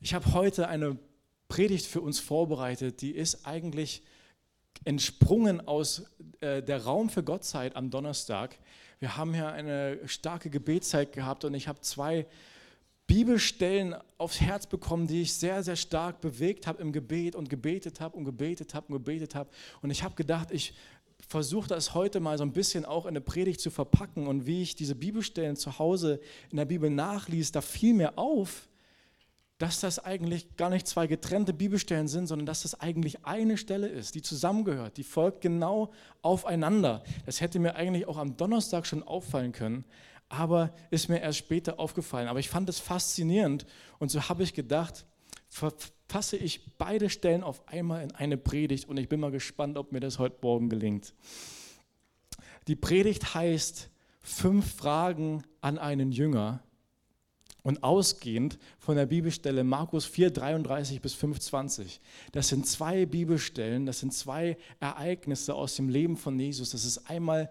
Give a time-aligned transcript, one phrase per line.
[0.00, 0.96] Ich habe heute eine
[1.48, 4.02] Predigt für uns vorbereitet, die ist eigentlich
[4.84, 6.04] entsprungen aus
[6.40, 8.56] äh, der Raum für Gottzeit am Donnerstag.
[9.00, 12.26] Wir haben hier eine starke Gebetszeit gehabt und ich habe zwei
[13.08, 18.00] Bibelstellen aufs Herz bekommen, die ich sehr, sehr stark bewegt habe im Gebet und gebetet
[18.00, 19.50] habe und gebetet habe und gebetet habe.
[19.82, 20.74] Und ich habe gedacht, ich
[21.26, 24.28] versuche das heute mal so ein bisschen auch in eine Predigt zu verpacken.
[24.28, 28.67] Und wie ich diese Bibelstellen zu Hause in der Bibel nachließ, da fiel mir auf,
[29.58, 33.88] dass das eigentlich gar nicht zwei getrennte Bibelstellen sind, sondern dass das eigentlich eine Stelle
[33.88, 35.90] ist, die zusammengehört, die folgt genau
[36.22, 37.02] aufeinander.
[37.26, 39.84] Das hätte mir eigentlich auch am Donnerstag schon auffallen können,
[40.28, 42.28] aber ist mir erst später aufgefallen.
[42.28, 43.66] Aber ich fand es faszinierend
[43.98, 45.06] und so habe ich gedacht,
[45.48, 49.90] verfasse ich beide Stellen auf einmal in eine Predigt und ich bin mal gespannt, ob
[49.90, 51.14] mir das heute Morgen gelingt.
[52.68, 53.90] Die Predigt heißt
[54.20, 56.62] Fünf Fragen an einen Jünger
[57.62, 62.00] und ausgehend von der Bibelstelle Markus 4, 33 bis 25,
[62.32, 66.70] das sind zwei Bibelstellen, das sind zwei Ereignisse aus dem Leben von Jesus.
[66.70, 67.50] Das ist einmal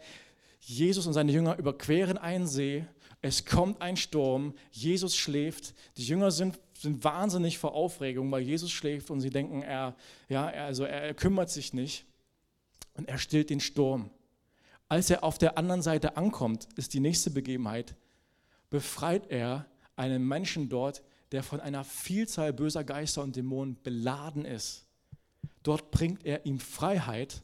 [0.60, 2.86] Jesus und seine Jünger überqueren einen See,
[3.22, 8.72] es kommt ein Sturm, Jesus schläft, die Jünger sind, sind wahnsinnig vor Aufregung, weil Jesus
[8.72, 9.96] schläft und sie denken, er,
[10.30, 12.06] ja, also er kümmert sich nicht
[12.94, 14.10] und er stillt den Sturm.
[14.88, 17.96] Als er auf der anderen Seite ankommt, ist die nächste Begebenheit,
[18.70, 19.66] befreit er
[19.98, 24.86] einen Menschen dort, der von einer Vielzahl böser Geister und Dämonen beladen ist.
[25.64, 27.44] Dort bringt er ihm Freiheit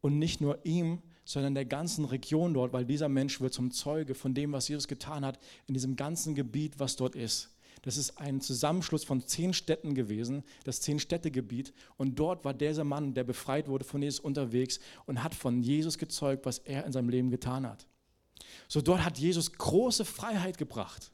[0.00, 4.14] und nicht nur ihm, sondern der ganzen Region dort, weil dieser Mensch wird zum Zeuge
[4.14, 7.50] von dem, was Jesus getan hat in diesem ganzen Gebiet, was dort ist.
[7.82, 11.72] Das ist ein Zusammenschluss von zehn Städten gewesen, das Zehn-Städte-Gebiet.
[11.96, 15.98] Und dort war dieser Mann, der befreit wurde von Jesus, unterwegs und hat von Jesus
[15.98, 17.86] gezeugt, was er in seinem Leben getan hat.
[18.68, 21.10] So dort hat Jesus große Freiheit gebracht.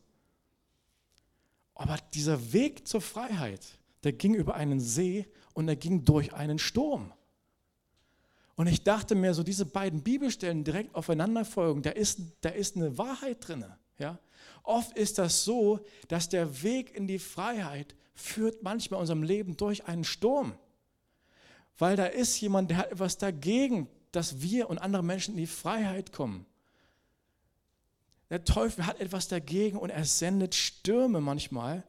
[1.78, 6.58] Aber dieser Weg zur Freiheit, der ging über einen See und er ging durch einen
[6.58, 7.12] Sturm.
[8.56, 12.76] Und ich dachte mir, so diese beiden Bibelstellen direkt aufeinander folgen, da ist, da ist
[12.76, 13.64] eine Wahrheit drin.
[13.96, 14.18] Ja?
[14.64, 15.78] Oft ist das so,
[16.08, 20.54] dass der Weg in die Freiheit führt manchmal unserem Leben durch einen Sturm.
[21.78, 25.46] Weil da ist jemand, der hat etwas dagegen, dass wir und andere Menschen in die
[25.46, 26.44] Freiheit kommen.
[28.30, 31.84] Der Teufel hat etwas dagegen und er sendet Stürme manchmal,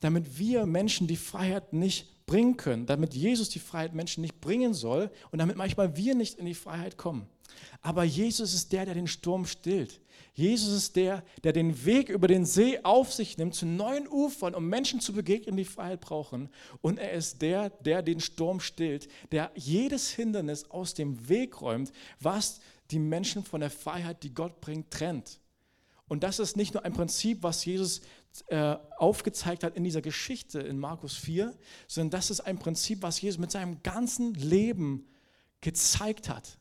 [0.00, 4.74] damit wir Menschen die Freiheit nicht bringen können, damit Jesus die Freiheit Menschen nicht bringen
[4.74, 7.26] soll und damit manchmal wir nicht in die Freiheit kommen.
[7.80, 10.00] Aber Jesus ist der, der den Sturm stillt.
[10.34, 14.54] Jesus ist der, der den Weg über den See auf sich nimmt zu neuen Ufern,
[14.54, 16.48] um Menschen zu begegnen, die Freiheit brauchen.
[16.80, 21.90] Und er ist der, der den Sturm stillt, der jedes Hindernis aus dem Weg räumt,
[22.20, 22.60] was
[22.92, 25.40] die Menschen von der Freiheit, die Gott bringt, trennt.
[26.08, 28.00] Und das ist nicht nur ein Prinzip, was Jesus
[28.46, 31.54] äh, aufgezeigt hat in dieser Geschichte in Markus 4,
[31.86, 35.06] sondern das ist ein Prinzip, was Jesus mit seinem ganzen Leben
[35.60, 36.58] gezeigt hat.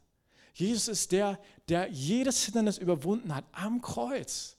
[0.54, 4.58] Jesus ist der, der jedes Hindernis überwunden hat am Kreuz.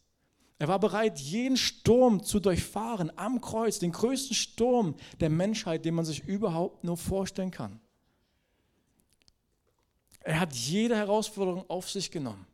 [0.59, 5.95] Er war bereit, jeden Sturm zu durchfahren am Kreuz, den größten Sturm der Menschheit, den
[5.95, 7.81] man sich überhaupt nur vorstellen kann.
[10.21, 12.48] Er hat jede Herausforderung auf sich genommen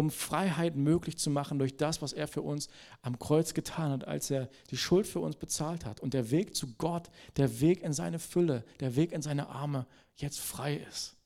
[0.00, 2.68] um Freiheit möglich zu machen durch das, was er für uns
[3.02, 6.00] am Kreuz getan hat, als er die Schuld für uns bezahlt hat.
[6.00, 9.86] Und der Weg zu Gott, der Weg in seine Fülle, der Weg in seine Arme
[10.16, 11.16] jetzt frei ist.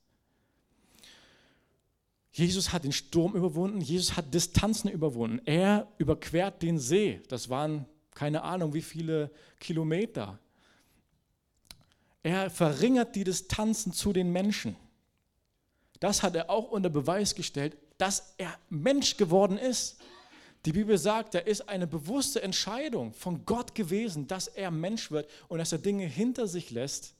[2.32, 5.40] Jesus hat den Sturm überwunden, Jesus hat Distanzen überwunden.
[5.44, 7.22] Er überquert den See.
[7.28, 9.30] Das waren keine Ahnung wie viele
[9.60, 10.40] Kilometer.
[12.24, 14.74] Er verringert die Distanzen zu den Menschen.
[16.00, 19.98] Das hat er auch unter Beweis gestellt, dass er Mensch geworden ist.
[20.64, 25.28] Die Bibel sagt, da ist eine bewusste Entscheidung von Gott gewesen, dass er Mensch wird
[25.48, 27.14] und dass er Dinge hinter sich lässt,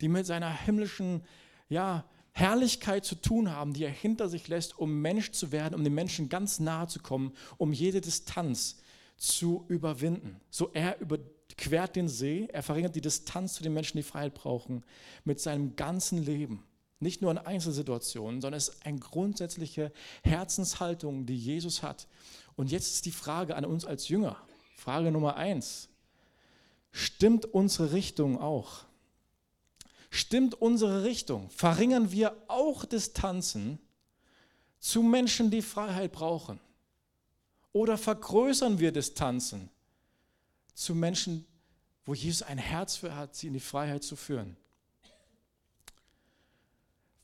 [0.00, 1.22] die mit seiner himmlischen
[1.68, 5.84] ja, Herrlichkeit zu tun haben, die er hinter sich lässt, um Mensch zu werden, um
[5.84, 8.78] den Menschen ganz nahe zu kommen, um jede Distanz
[9.16, 10.40] zu überwinden.
[10.50, 14.84] So er überquert den See, er verringert die Distanz zu den Menschen, die Freiheit brauchen,
[15.24, 16.64] mit seinem ganzen Leben.
[17.02, 22.06] Nicht nur in Einzelsituationen, sondern es ist eine grundsätzliche Herzenshaltung, die Jesus hat.
[22.54, 24.36] Und jetzt ist die Frage an uns als Jünger.
[24.76, 25.88] Frage Nummer eins.
[26.92, 28.84] Stimmt unsere Richtung auch?
[30.10, 31.50] Stimmt unsere Richtung?
[31.50, 33.80] Verringern wir auch Distanzen
[34.78, 36.60] zu Menschen, die Freiheit brauchen?
[37.72, 39.70] Oder vergrößern wir Distanzen
[40.72, 41.46] zu Menschen,
[42.04, 44.56] wo Jesus ein Herz für hat, sie in die Freiheit zu führen?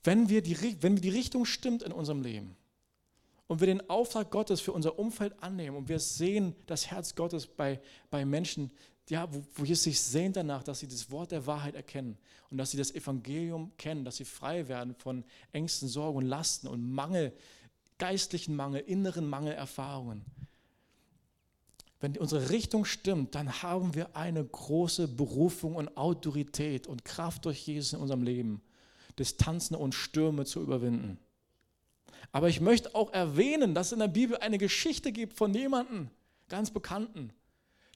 [0.09, 2.57] Wenn, wir die, wenn die Richtung stimmt in unserem Leben
[3.47, 7.47] und wir den Auftrag Gottes für unser Umfeld annehmen und wir sehen das Herz Gottes
[7.47, 7.79] bei,
[8.09, 8.71] bei Menschen,
[9.11, 12.17] ja, wo, wo Jesus sich sehnt danach, dass sie das Wort der Wahrheit erkennen
[12.51, 16.69] und dass sie das Evangelium kennen, dass sie frei werden von Ängsten, Sorgen und Lasten
[16.69, 17.35] und Mangel,
[17.99, 20.25] geistlichen Mangel, inneren Mangelerfahrungen.
[22.01, 27.67] Wenn unsere Richtung stimmt, dann haben wir eine große Berufung und Autorität und Kraft durch
[27.67, 28.63] Jesus in unserem Leben,
[29.19, 31.19] Distanzen und Stürme zu überwinden.
[32.33, 36.11] Aber ich möchte auch erwähnen, dass es in der Bibel eine Geschichte gibt von jemandem,
[36.49, 37.33] ganz Bekannten.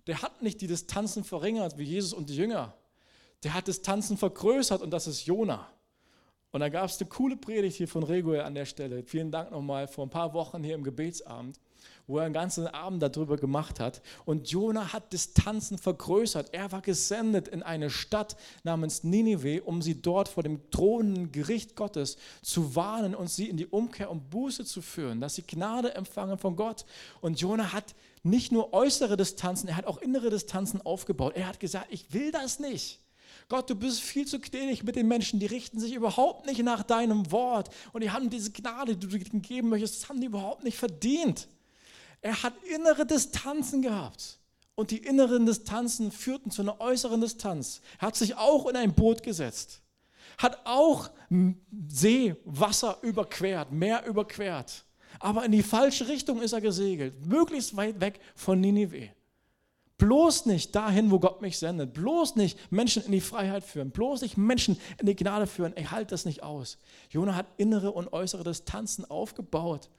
[0.07, 2.75] Der hat nicht die Distanzen verringert wie Jesus und die Jünger.
[3.43, 5.71] Der hat Distanzen vergrößert und das ist Jona.
[6.53, 9.03] Und da gab es eine coole Predigt hier von Reguel an der Stelle.
[9.03, 11.59] Vielen Dank nochmal vor ein paar Wochen hier im Gebetsabend
[12.07, 14.03] wo er einen ganzen Abend darüber gemacht hat.
[14.25, 16.53] Und Jona hat Distanzen vergrößert.
[16.53, 21.77] Er war gesendet in eine Stadt namens Ninive, um sie dort vor dem drohenden Gericht
[21.77, 25.95] Gottes zu warnen und sie in die Umkehr und Buße zu führen, dass sie Gnade
[25.95, 26.85] empfangen von Gott.
[27.21, 31.35] Und Jona hat nicht nur äußere Distanzen, er hat auch innere Distanzen aufgebaut.
[31.35, 33.02] Er hat gesagt, ich will das nicht.
[33.53, 36.83] Gott, du bist viel zu gnädig mit den Menschen, die richten sich überhaupt nicht nach
[36.83, 40.29] deinem Wort und die haben diese Gnade, die du ihnen geben möchtest, das haben die
[40.29, 41.49] überhaupt nicht verdient.
[42.23, 44.39] Er hat innere Distanzen gehabt.
[44.75, 47.83] Und die inneren Distanzen führten zu einer äußeren Distanz.
[48.01, 49.83] Er hat sich auch in ein Boot gesetzt.
[50.39, 51.11] Hat auch
[51.89, 54.83] See, Wasser überquert, Meer überquert.
[55.19, 57.27] Aber in die falsche Richtung ist er gesegelt.
[57.27, 59.11] Möglichst weit weg von Ninive.
[59.99, 61.93] Bloß nicht dahin, wo Gott mich sendet.
[61.93, 63.91] Bloß nicht Menschen in die Freiheit führen.
[63.91, 65.75] Bloß nicht Menschen in die Gnade führen.
[65.77, 66.79] Ich halte das nicht aus.
[67.11, 69.91] Jona hat innere und äußere Distanzen aufgebaut.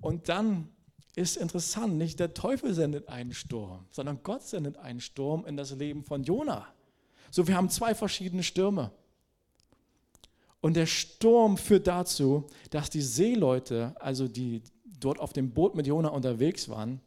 [0.00, 0.68] Und dann
[1.14, 5.72] ist interessant, nicht der Teufel sendet einen Sturm, sondern Gott sendet einen Sturm in das
[5.72, 6.66] Leben von Jona.
[7.30, 8.92] So, wir haben zwei verschiedene Stürme.
[10.60, 15.86] Und der Sturm führt dazu, dass die Seeleute, also die dort auf dem Boot mit
[15.86, 17.00] Jona unterwegs waren,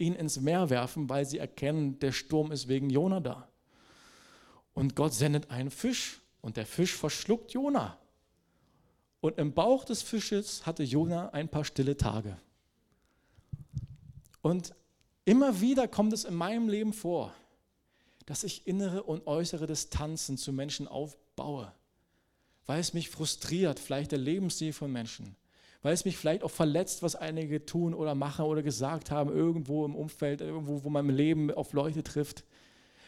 [0.00, 3.48] ihn ins Meer werfen, weil sie erkennen, der Sturm ist wegen Jona da.
[4.72, 7.98] Und Gott sendet einen Fisch und der Fisch verschluckt Jona.
[9.20, 12.38] Und im Bauch des Fisches hatte Jona ein paar stille Tage.
[14.42, 14.74] Und
[15.24, 17.34] immer wieder kommt es in meinem Leben vor,
[18.24, 21.72] dass ich innere und äußere Distanzen zu Menschen aufbaue,
[22.64, 25.36] weil es mich frustriert, vielleicht der Lebensstil von Menschen,
[25.82, 29.84] weil es mich vielleicht auch verletzt, was einige tun oder machen oder gesagt haben, irgendwo
[29.84, 32.44] im Umfeld, irgendwo, wo mein Leben auf Leute trifft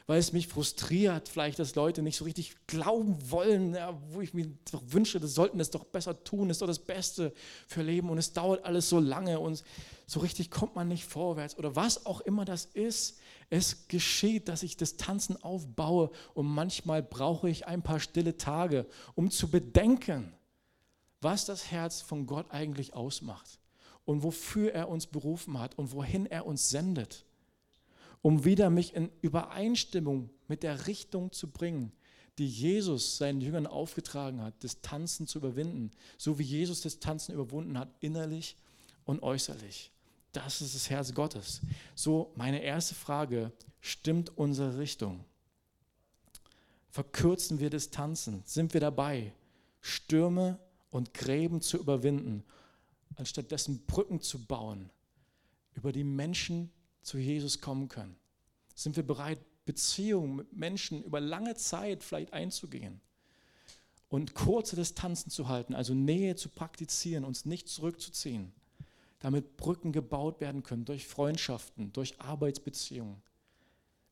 [0.07, 4.35] weil es mich frustriert, vielleicht, dass Leute nicht so richtig glauben wollen, ja, wo ich
[4.35, 7.33] mir doch wünsche, das sollten es doch besser tun, das ist doch das Beste
[7.67, 9.63] für Leben und es dauert alles so lange und
[10.07, 13.19] so richtig kommt man nicht vorwärts oder was auch immer das ist.
[13.49, 19.31] Es geschieht, dass ich Distanzen aufbaue und manchmal brauche ich ein paar stille Tage, um
[19.31, 20.35] zu bedenken,
[21.23, 23.59] was das Herz von Gott eigentlich ausmacht
[24.05, 27.25] und wofür er uns berufen hat und wohin er uns sendet
[28.23, 31.93] um wieder mich in Übereinstimmung mit der Richtung zu bringen,
[32.39, 37.93] die Jesus seinen Jüngern aufgetragen hat, Distanzen zu überwinden, so wie Jesus Distanzen überwunden hat,
[38.01, 38.57] innerlich
[39.05, 39.91] und äußerlich.
[40.31, 41.61] Das ist das Herz Gottes.
[41.95, 45.25] So, meine erste Frage, stimmt unsere Richtung?
[46.89, 48.43] Verkürzen wir Distanzen?
[48.47, 49.33] Sind wir dabei,
[49.81, 50.59] Stürme
[50.93, 52.44] und Gräben zu überwinden,
[53.17, 54.91] anstatt dessen Brücken zu bauen,
[55.75, 56.71] über die Menschen
[57.03, 58.15] zu Jesus kommen können?
[58.77, 63.01] Sind wir bereit, Beziehungen mit Menschen über lange Zeit vielleicht einzugehen
[64.08, 68.53] und kurze Distanzen zu halten, also Nähe zu praktizieren, uns nicht zurückzuziehen,
[69.20, 73.22] damit Brücken gebaut werden können durch Freundschaften, durch Arbeitsbeziehungen,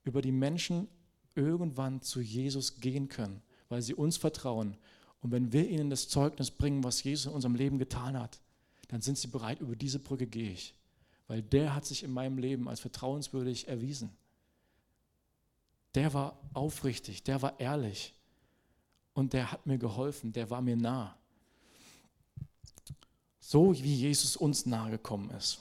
[0.05, 0.89] über die Menschen
[1.35, 4.77] irgendwann zu Jesus gehen können, weil sie uns vertrauen.
[5.21, 8.41] Und wenn wir ihnen das Zeugnis bringen, was Jesus in unserem Leben getan hat,
[8.89, 10.75] dann sind sie bereit, über diese Brücke gehe ich
[11.31, 14.11] weil der hat sich in meinem Leben als vertrauenswürdig erwiesen.
[15.95, 18.17] Der war aufrichtig, der war ehrlich
[19.15, 21.17] und der hat mir geholfen, der war mir nah.
[23.39, 25.61] So wie Jesus uns nahe gekommen ist.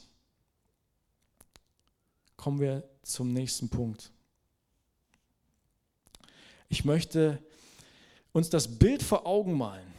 [2.35, 4.11] Kommen wir zum nächsten Punkt.
[6.67, 7.43] Ich möchte
[8.31, 9.93] uns das Bild vor Augen malen,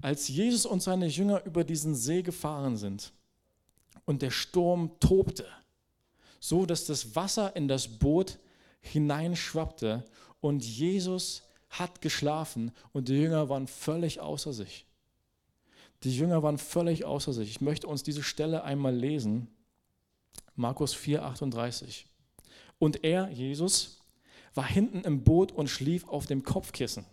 [0.00, 3.12] als Jesus und seine Jünger über diesen See gefahren sind
[4.04, 5.46] und der Sturm tobte,
[6.40, 8.38] so dass das Wasser in das Boot
[8.80, 10.04] hineinschwappte
[10.40, 14.86] und Jesus hat geschlafen und die Jünger waren völlig außer sich.
[16.02, 17.48] Die Jünger waren völlig außer sich.
[17.48, 19.48] Ich möchte uns diese Stelle einmal lesen.
[20.54, 22.06] Markus 4, 38.
[22.78, 24.03] Und er, Jesus,
[24.54, 27.04] war hinten im Boot und schlief auf dem Kopfkissen.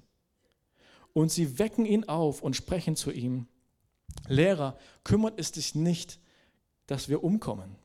[1.13, 3.47] Und sie wecken ihn auf und sprechen zu ihm,
[4.27, 6.19] Lehrer, kümmert es dich nicht,
[6.87, 7.75] dass wir umkommen.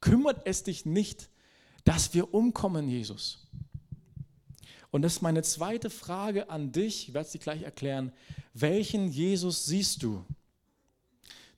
[0.00, 1.30] Kümmert es dich nicht,
[1.84, 3.46] dass wir umkommen, Jesus.
[4.90, 8.12] Und das ist meine zweite Frage an dich, ich werde sie gleich erklären.
[8.54, 10.24] Welchen Jesus siehst du?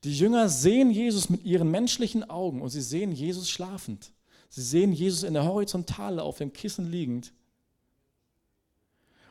[0.04, 4.12] Die Jünger sehen Jesus mit ihren menschlichen Augen und sie sehen Jesus schlafend.
[4.48, 7.32] Sie sehen Jesus in der Horizontale auf dem Kissen liegend.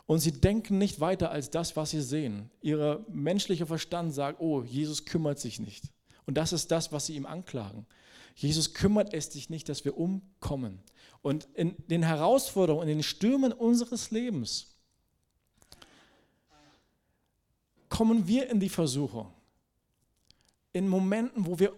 [0.05, 2.49] Und sie denken nicht weiter als das, was sie sehen.
[2.61, 5.91] Ihr menschlicher Verstand sagt, oh, Jesus kümmert sich nicht.
[6.25, 7.85] Und das ist das, was sie ihm anklagen.
[8.35, 10.79] Jesus kümmert es sich nicht, dass wir umkommen.
[11.21, 14.67] Und in den Herausforderungen, in den Stürmen unseres Lebens
[17.89, 19.33] kommen wir in die Versuchung.
[20.71, 21.73] In Momenten, wo wir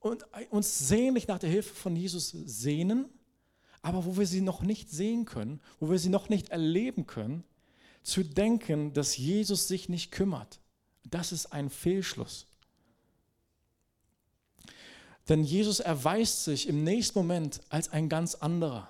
[0.00, 3.06] uns sehnlich nach der Hilfe von Jesus sehnen,
[3.82, 7.44] aber wo wir sie noch nicht sehen können, wo wir sie noch nicht erleben können,
[8.02, 10.60] zu denken, dass Jesus sich nicht kümmert.
[11.04, 12.46] Das ist ein Fehlschluss.
[15.28, 18.88] Denn Jesus erweist sich im nächsten Moment als ein ganz anderer.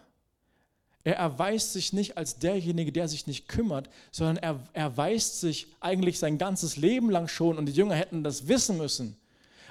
[1.02, 6.18] Er erweist sich nicht als derjenige, der sich nicht kümmert, sondern er erweist sich eigentlich
[6.18, 9.16] sein ganzes Leben lang schon, und die Jünger hätten das wissen müssen,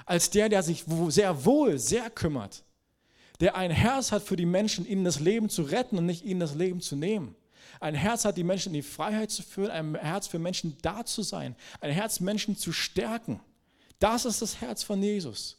[0.06, 2.64] als der, der sich sehr wohl, sehr kümmert,
[3.40, 6.40] der ein Herz hat für die Menschen, ihnen das Leben zu retten und nicht ihnen
[6.40, 7.34] das Leben zu nehmen.
[7.80, 11.04] Ein Herz hat, die Menschen in die Freiheit zu führen, ein Herz für Menschen da
[11.04, 13.40] zu sein, ein Herz, Menschen zu stärken.
[13.98, 15.56] Das ist das Herz von Jesus.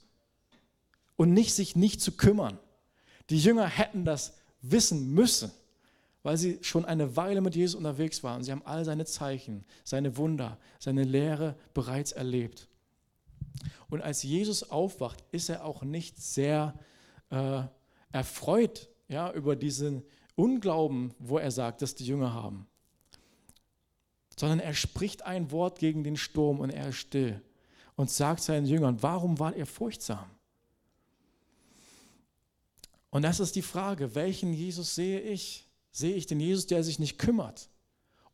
[1.16, 2.60] Und nicht sich nicht zu kümmern.
[3.30, 5.52] Die Jünger hätten das wissen müssen,
[6.24, 8.44] weil sie schon eine Weile mit Jesus unterwegs waren.
[8.44, 12.68] Sie haben all seine Zeichen, seine Wunder, seine Lehre bereits erlebt.
[13.89, 16.74] Und als Jesus aufwacht, ist er auch nicht sehr
[17.29, 17.63] äh,
[18.12, 20.03] erfreut ja, über diesen
[20.36, 22.67] Unglauben, wo er sagt, dass die Jünger haben,
[24.39, 27.41] sondern er spricht ein Wort gegen den Sturm und er ist still
[27.96, 30.29] und sagt seinen Jüngern, warum war ihr furchtsam?
[33.12, 35.67] Und das ist die Frage, welchen Jesus sehe ich?
[35.91, 37.70] Sehe ich den Jesus, der sich nicht kümmert?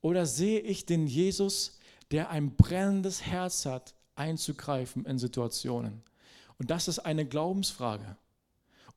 [0.02, 1.80] Oder sehe ich den Jesus,
[2.12, 6.02] der ein brennendes Herz hat, einzugreifen in Situationen?
[6.58, 8.18] Und das ist eine Glaubensfrage.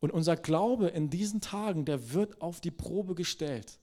[0.01, 3.79] Und unser Glaube in diesen Tagen, der wird auf die Probe gestellt.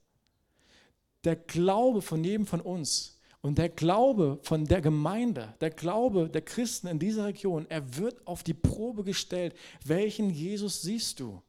[1.23, 6.41] Der Glaube von jedem von uns und der Glaube von der Gemeinde, der Glaube der
[6.41, 9.55] Christen in dieser Region, er wird auf die Probe gestellt.
[9.85, 11.41] Welchen Jesus siehst du?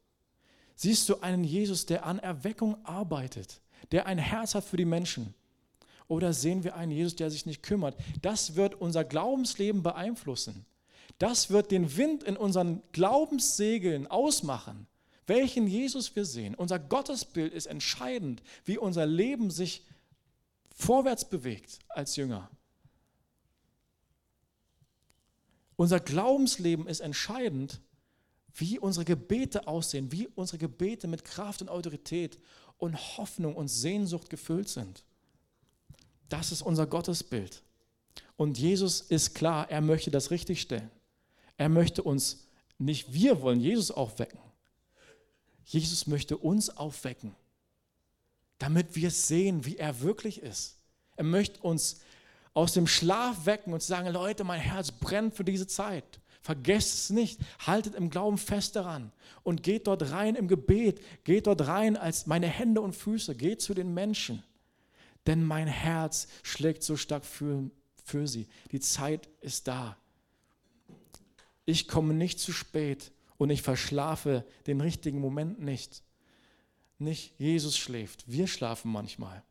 [0.75, 5.35] Siehst du einen Jesus, der an Erweckung arbeitet, der ein Herz hat für die Menschen?
[6.09, 7.97] Oder sehen wir einen Jesus, der sich nicht kümmert?
[8.23, 10.65] Das wird unser Glaubensleben beeinflussen.
[11.19, 14.87] Das wird den Wind in unseren Glaubenssegeln ausmachen,
[15.27, 16.55] welchen Jesus wir sehen.
[16.55, 19.85] Unser Gottesbild ist entscheidend, wie unser Leben sich
[20.75, 22.51] vorwärts bewegt als Jünger.
[25.77, 27.81] Unser Glaubensleben ist entscheidend,
[28.55, 32.39] wie unsere Gebete aussehen, wie unsere Gebete mit Kraft und Autorität
[32.79, 35.05] und Hoffnung und Sehnsucht gefüllt sind.
[36.29, 37.63] Das ist unser Gottesbild.
[38.37, 40.91] Und Jesus ist klar, er möchte das richtigstellen.
[41.57, 42.47] Er möchte uns,
[42.79, 44.39] nicht wir wollen Jesus aufwecken.
[45.65, 47.35] Jesus möchte uns aufwecken,
[48.59, 50.77] damit wir sehen, wie er wirklich ist.
[51.17, 52.01] Er möchte uns
[52.55, 56.21] aus dem Schlaf wecken und sagen, Leute, mein Herz brennt für diese Zeit.
[56.41, 61.47] Vergesst es nicht, haltet im Glauben fest daran und geht dort rein im Gebet, geht
[61.47, 64.43] dort rein als meine Hände und Füße, geht zu den Menschen,
[65.29, 67.71] denn mein Herz schlägt so stark für,
[68.05, 68.49] für sie.
[68.73, 69.97] Die Zeit ist da
[71.69, 76.03] ich komme nicht zu spät und ich verschlafe den richtigen Moment nicht.
[76.99, 79.43] Nicht Jesus schläft, wir schlafen manchmal.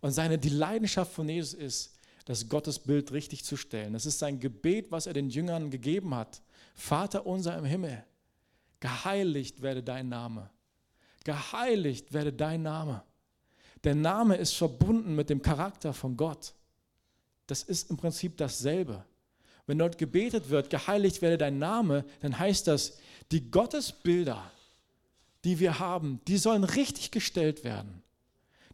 [0.00, 3.94] Und seine, die Leidenschaft von Jesus ist, das Gottesbild richtig zu stellen.
[3.94, 6.40] Das ist sein Gebet, was er den Jüngern gegeben hat.
[6.76, 8.04] Vater unser im Himmel,
[8.78, 10.50] geheiligt werde dein Name.
[11.24, 13.02] Geheiligt werde dein Name.
[13.88, 16.52] Der Name ist verbunden mit dem Charakter von Gott.
[17.46, 19.02] Das ist im Prinzip dasselbe.
[19.66, 22.98] Wenn dort gebetet wird, geheiligt werde dein Name, dann heißt das,
[23.32, 24.42] die Gottesbilder,
[25.42, 28.02] die wir haben, die sollen richtig gestellt werden.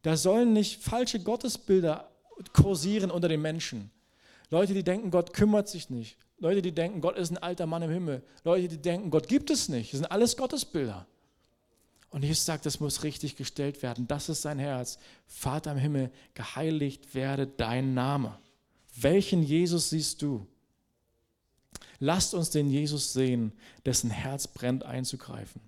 [0.02, 2.11] Da sollen nicht falsche Gottesbilder
[2.52, 3.92] kursieren unter den Menschen.
[4.50, 6.16] Leute, die denken, Gott kümmert sich nicht.
[6.38, 8.25] Leute, die denken, Gott ist ein alter Mann im Himmel.
[8.42, 9.92] Leute, die denken, Gott gibt es nicht.
[9.92, 11.06] Das sind alles Gottesbilder.
[12.14, 14.06] Und Jesus sagt, das muss richtig gestellt werden.
[14.06, 15.00] Das ist sein Herz.
[15.26, 18.38] Vater im Himmel, geheiligt werde dein Name.
[18.94, 20.47] Welchen Jesus siehst du?
[21.99, 23.50] Lasst uns den Jesus sehen,
[23.85, 25.61] dessen Herz brennt einzugreifen.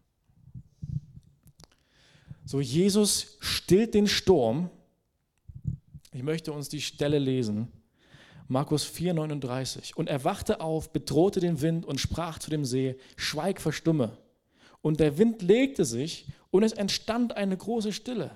[2.44, 4.70] So, Jesus stillt den Sturm.
[6.12, 7.72] Ich möchte uns die Stelle lesen.
[8.46, 9.94] Markus 4,39.
[9.94, 14.16] Und er wachte auf, bedrohte den Wind und sprach zu dem See: Schweig, verstumme.
[14.80, 18.30] Und der Wind legte sich Und es entstand eine große Stille.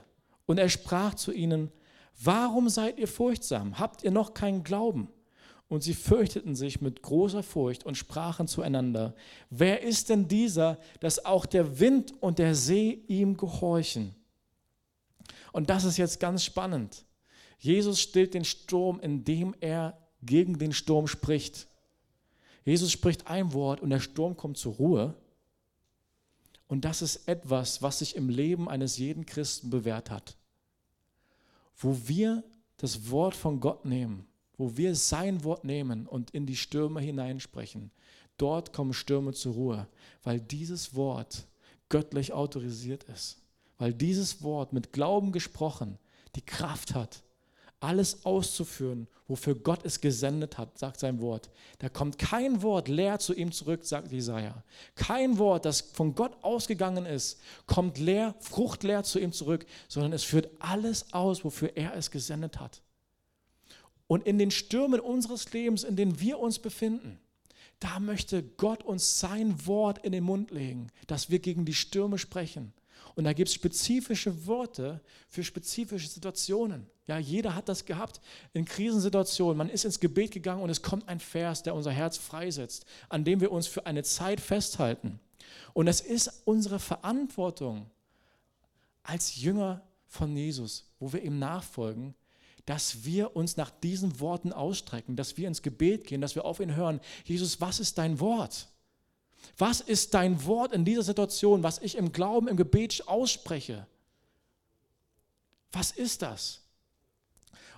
[0.47, 1.71] Und er sprach zu ihnen,
[2.23, 3.79] warum seid ihr furchtsam?
[3.79, 5.09] Habt ihr noch keinen Glauben?
[5.69, 9.15] Und sie fürchteten sich mit großer Furcht und sprachen zueinander,
[9.51, 14.17] wer ist denn dieser, dass auch der Wind und der See ihm gehorchen?
[15.53, 17.05] Und das ist jetzt ganz spannend.
[17.59, 21.69] Jesus stillt den Sturm, indem er gegen den Sturm spricht.
[22.65, 25.15] Jesus spricht ein Wort und der Sturm kommt zur Ruhe.
[26.71, 30.39] Und das ist etwas, was sich im Leben eines jeden Christen bewährt hat.
[31.77, 32.43] Wo wir
[32.79, 37.91] das Wort von Gott nehmen wo wir sein Wort nehmen und in die Stürme hineinsprechen,
[38.37, 39.89] dort kommen Stürme zur Ruhe,
[40.23, 41.47] weil dieses Wort
[41.89, 43.39] göttlich autorisiert ist,
[43.79, 45.99] weil dieses Wort mit Glauben gesprochen
[46.37, 47.23] die Kraft hat,
[47.81, 51.51] alles auszuführen, wofür Gott es gesendet hat, sagt sein Wort.
[51.79, 54.63] Da kommt kein Wort leer zu ihm zurück, sagt Jesaja.
[54.95, 60.25] Kein Wort, das von Gott ausgegangen ist, kommt leer, fruchtleer zu ihm zurück, sondern es
[60.25, 62.83] führt alles aus, wofür er es gesendet hat.
[64.07, 67.19] Und in den Stürmen unseres Lebens, in denen wir uns befinden,
[67.79, 72.19] da möchte Gott uns sein Wort in den Mund legen, dass wir gegen die Stürme
[72.19, 72.75] sprechen.
[73.21, 74.99] Und da gibt es spezifische Worte
[75.29, 76.87] für spezifische Situationen.
[77.07, 78.19] Ja, jeder hat das gehabt
[78.55, 79.59] in Krisensituationen.
[79.59, 83.23] Man ist ins Gebet gegangen und es kommt ein Vers, der unser Herz freisetzt, an
[83.25, 85.21] dem wir uns für eine Zeit festhalten.
[85.75, 87.91] Und es ist unsere Verantwortung
[89.03, 92.15] als Jünger von Jesus, wo wir ihm nachfolgen,
[92.65, 96.59] dass wir uns nach diesen Worten ausstrecken, dass wir ins Gebet gehen, dass wir auf
[96.59, 97.01] ihn hören.
[97.27, 98.70] Jesus, was ist dein Wort?
[99.59, 103.87] Was ist dein Wort in dieser Situation, was ich im Glauben, im Gebet ausspreche?
[105.73, 106.63] Was ist das?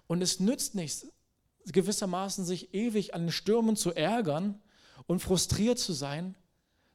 [0.07, 1.07] Und es nützt nichts,
[1.66, 4.61] gewissermaßen sich ewig an den Stürmen zu ärgern
[5.07, 6.35] und frustriert zu sein,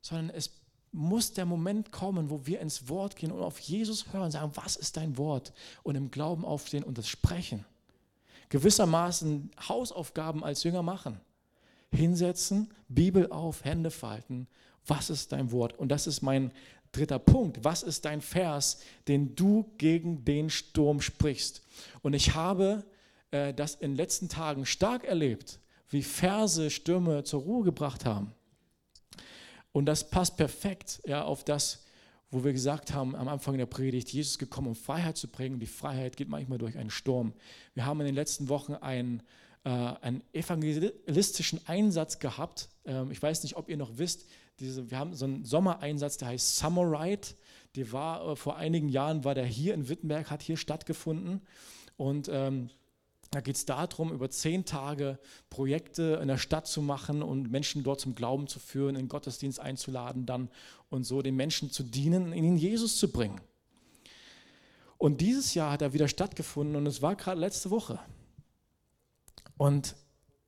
[0.02, 0.52] sondern es
[0.92, 4.76] muss der Moment kommen, wo wir ins Wort gehen und auf Jesus hören, sagen, was
[4.76, 5.54] ist dein Wort?
[5.84, 7.65] Und im Glauben aufstehen und das sprechen
[8.50, 11.20] gewissermaßen Hausaufgaben als Jünger machen.
[11.91, 14.47] Hinsetzen, Bibel auf, Hände falten.
[14.86, 15.78] Was ist dein Wort?
[15.78, 16.52] Und das ist mein
[16.91, 17.63] dritter Punkt.
[17.63, 21.62] Was ist dein Vers, den du gegen den Sturm sprichst?
[22.02, 22.86] Und ich habe
[23.32, 28.34] äh, das in den letzten Tagen stark erlebt, wie Verse Stürme zur Ruhe gebracht haben.
[29.71, 31.86] Und das passt perfekt ja, auf das,
[32.32, 35.60] wo wir gesagt haben am Anfang der Predigt, Jesus ist gekommen, um Freiheit zu bringen.
[35.60, 37.34] Die Freiheit geht manchmal durch einen Sturm.
[37.73, 39.23] Wir haben in den letzten Wochen einen,
[39.69, 42.69] einen evangelistischen Einsatz gehabt.
[42.86, 44.25] Ähm, ich weiß nicht, ob ihr noch wisst,
[44.60, 47.27] diese, wir haben so einen Sommereinsatz, der heißt Summer Ride.
[47.75, 51.41] Der war äh, vor einigen Jahren, war der hier in Wittenberg, hat hier stattgefunden.
[51.95, 52.69] Und ähm,
[53.32, 57.84] da geht es darum, über zehn Tage Projekte in der Stadt zu machen und Menschen
[57.84, 60.49] dort zum Glauben zu führen, in Gottesdienst einzuladen dann
[60.89, 63.41] und so den Menschen zu dienen, ihnen Jesus zu bringen.
[64.97, 67.99] Und dieses Jahr hat er wieder stattgefunden und es war gerade letzte Woche.
[69.58, 69.96] Und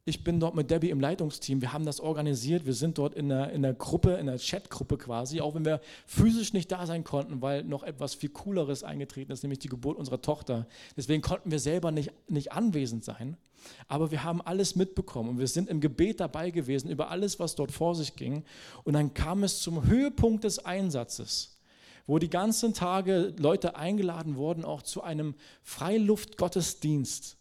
[0.09, 1.61] ich bin dort mit Debbie im Leitungsteam.
[1.61, 2.65] Wir haben das organisiert.
[2.65, 5.81] Wir sind dort in der, in der Gruppe, in der Chatgruppe quasi, auch wenn wir
[6.07, 9.97] physisch nicht da sein konnten, weil noch etwas viel Cooleres eingetreten ist, nämlich die Geburt
[9.97, 10.65] unserer Tochter.
[10.97, 13.37] Deswegen konnten wir selber nicht, nicht anwesend sein.
[13.87, 17.55] Aber wir haben alles mitbekommen und wir sind im Gebet dabei gewesen über alles, was
[17.55, 18.43] dort vor sich ging.
[18.83, 21.55] Und dann kam es zum Höhepunkt des Einsatzes
[22.07, 27.37] wo die ganzen Tage Leute eingeladen wurden, auch zu einem Freiluftgottesdienst.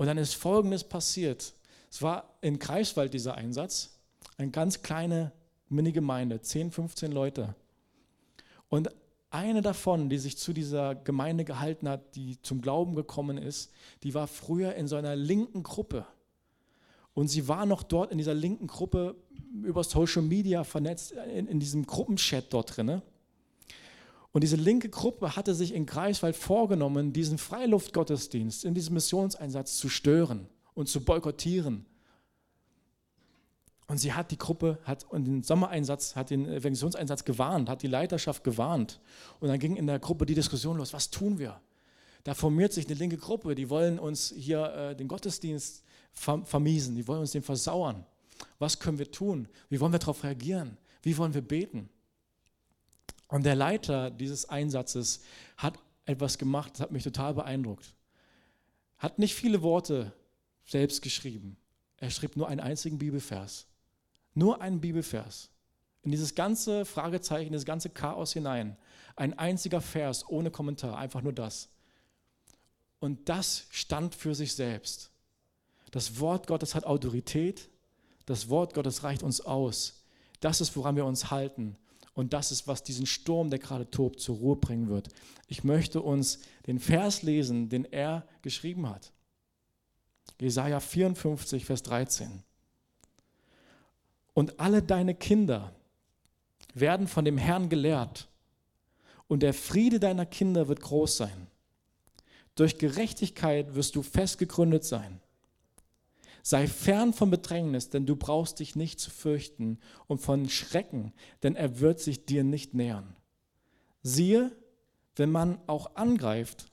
[0.00, 1.52] Und dann ist Folgendes passiert.
[1.90, 3.98] Es war in Kreiswald dieser Einsatz,
[4.38, 5.30] eine ganz kleine
[5.68, 7.54] Mini-Gemeinde, 10, 15 Leute.
[8.70, 8.88] Und
[9.28, 14.14] eine davon, die sich zu dieser Gemeinde gehalten hat, die zum Glauben gekommen ist, die
[14.14, 16.06] war früher in so einer linken Gruppe.
[17.12, 19.16] Und sie war noch dort in dieser linken Gruppe
[19.62, 23.02] über Social Media vernetzt, in, in diesem Gruppenchat dort drin.
[24.32, 29.88] Und diese linke Gruppe hatte sich in Greifswald vorgenommen, diesen Freiluftgottesdienst in diesem Missionseinsatz zu
[29.88, 31.86] stören und zu boykottieren.
[33.88, 37.88] Und sie hat die Gruppe, hat und den Sommereinsatz, hat den Evangelisationseinsatz gewarnt, hat die
[37.88, 39.00] Leiterschaft gewarnt.
[39.40, 41.60] Und dann ging in der Gruppe die Diskussion los, was tun wir?
[42.22, 47.08] Da formiert sich eine linke Gruppe, die wollen uns hier äh, den Gottesdienst vermiesen, die
[47.08, 48.06] wollen uns den versauern.
[48.60, 49.48] Was können wir tun?
[49.68, 50.76] Wie wollen wir darauf reagieren?
[51.02, 51.88] Wie wollen wir beten?
[53.30, 55.20] Und der Leiter dieses Einsatzes
[55.56, 57.94] hat etwas gemacht, das hat mich total beeindruckt.
[58.98, 60.12] Hat nicht viele Worte
[60.64, 61.56] selbst geschrieben.
[61.96, 63.66] Er schrieb nur einen einzigen Bibelvers.
[64.34, 65.50] Nur einen Bibelvers.
[66.02, 68.76] In dieses ganze Fragezeichen, dieses ganze Chaos hinein.
[69.14, 71.68] Ein einziger Vers ohne Kommentar, einfach nur das.
[72.98, 75.10] Und das stand für sich selbst.
[75.92, 77.68] Das Wort Gottes hat Autorität.
[78.26, 80.04] Das Wort Gottes reicht uns aus.
[80.40, 81.76] Das ist, woran wir uns halten.
[82.20, 85.08] Und das ist, was diesen Sturm, der gerade tobt, zur Ruhe bringen wird.
[85.46, 89.10] Ich möchte uns den Vers lesen, den er geschrieben hat.
[90.38, 92.42] Jesaja 54, Vers 13.
[94.34, 95.74] Und alle deine Kinder
[96.74, 98.28] werden von dem Herrn gelehrt,
[99.26, 101.46] und der Friede deiner Kinder wird groß sein.
[102.54, 105.22] Durch Gerechtigkeit wirst du festgegründet sein.
[106.42, 111.56] Sei fern von Bedrängnis, denn du brauchst dich nicht zu fürchten, und von Schrecken, denn
[111.56, 113.16] er wird sich dir nicht nähern.
[114.02, 114.52] Siehe,
[115.16, 116.72] wenn man auch angreift,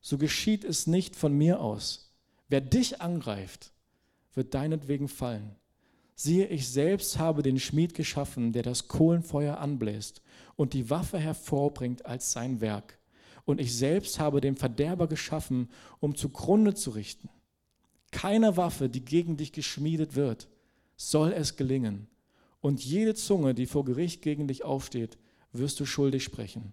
[0.00, 2.14] so geschieht es nicht von mir aus.
[2.48, 3.72] Wer dich angreift,
[4.34, 5.56] wird deinetwegen fallen.
[6.14, 10.22] Siehe, ich selbst habe den Schmied geschaffen, der das Kohlenfeuer anbläst
[10.56, 12.98] und die Waffe hervorbringt als sein Werk.
[13.44, 15.68] Und ich selbst habe den Verderber geschaffen,
[16.00, 17.28] um zugrunde zu richten.
[18.16, 20.48] Keiner Waffe, die gegen dich geschmiedet wird,
[20.96, 22.08] soll es gelingen.
[22.62, 25.18] Und jede Zunge, die vor Gericht gegen dich aufsteht,
[25.52, 26.72] wirst du schuldig sprechen.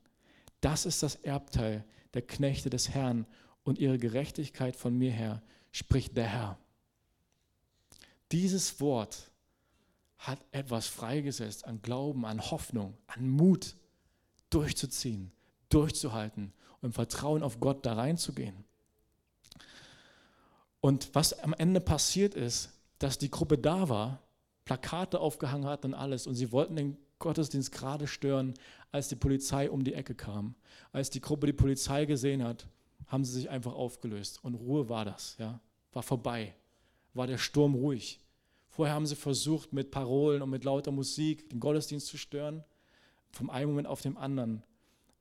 [0.61, 3.25] Das ist das Erbteil der Knechte des Herrn
[3.65, 6.57] und ihre Gerechtigkeit von mir her, spricht der Herr.
[8.31, 9.29] Dieses Wort
[10.19, 13.75] hat etwas freigesetzt an Glauben, an Hoffnung, an Mut,
[14.49, 15.33] durchzuziehen,
[15.67, 18.63] durchzuhalten und im Vertrauen auf Gott da reinzugehen.
[20.85, 24.21] Und was am Ende passiert ist, dass die Gruppe da war,
[24.65, 28.53] Plakate aufgehangen hat und alles und sie wollten den Gottesdienst gerade stören,
[28.91, 30.55] als die Polizei um die Ecke kam.
[30.91, 32.67] Als die Gruppe die Polizei gesehen hat,
[33.07, 35.61] haben sie sich einfach aufgelöst und Ruhe war das, ja,
[35.93, 36.53] war vorbei,
[37.13, 38.19] war der Sturm ruhig.
[38.67, 42.61] Vorher haben sie versucht, mit Parolen und mit lauter Musik den Gottesdienst zu stören.
[43.31, 44.63] Vom einen Moment auf den anderen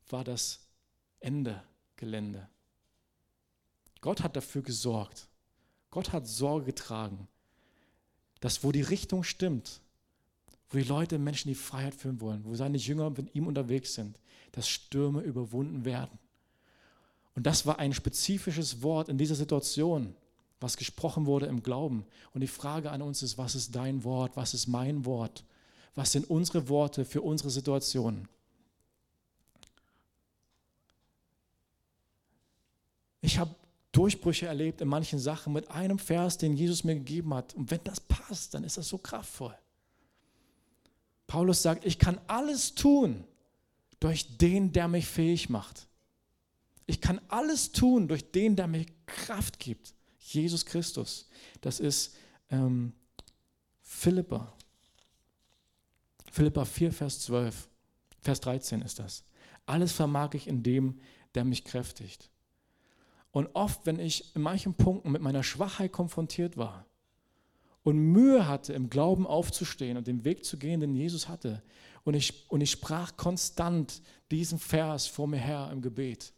[0.09, 0.67] war das
[1.21, 1.63] Ende
[1.95, 2.49] Gelände.
[4.01, 5.29] Gott hat dafür gesorgt.
[5.93, 7.29] Gott hat Sorge getragen,
[8.41, 9.81] dass wo die Richtung stimmt,
[10.71, 14.19] wo die Leute Menschen die Freiheit führen wollen, wo seine Jünger mit ihm unterwegs sind,
[14.51, 16.19] dass Stürme überwunden werden.
[17.37, 20.17] Und das war ein spezifisches Wort in dieser Situation
[20.63, 22.07] was gesprochen wurde im Glauben.
[22.33, 25.45] Und die Frage an uns ist, was ist dein Wort, was ist mein Wort?
[25.95, 28.29] Was sind unsere Worte für unsere Situation?
[33.21, 33.55] Ich habe
[33.93, 37.55] Durchbrüche erlebt in manchen Sachen mit einem Vers, den Jesus mir gegeben hat.
[37.55, 39.55] Und wenn das passt, dann ist das so kraftvoll.
[41.27, 43.25] Paulus sagt, ich kann alles tun
[44.01, 45.87] durch den, der mich fähig macht.
[46.87, 49.95] Ich kann alles tun durch den, der mir Kraft gibt.
[50.19, 51.29] Jesus Christus.
[51.61, 52.17] Das ist
[52.51, 52.93] ähm,
[53.83, 54.53] Philippa.
[56.31, 57.69] Philippa 4, Vers 12.
[58.23, 59.25] Vers 13 ist das.
[59.67, 60.99] Alles vermag ich in dem,
[61.35, 62.31] der mich kräftigt.
[63.33, 66.87] Und oft, wenn ich in manchen Punkten mit meiner Schwachheit konfrontiert war
[67.83, 71.63] und Mühe hatte, im Glauben aufzustehen und den Weg zu gehen, den Jesus hatte,
[72.05, 76.33] und ich, und ich sprach konstant diesen Vers vor mir her im Gebet,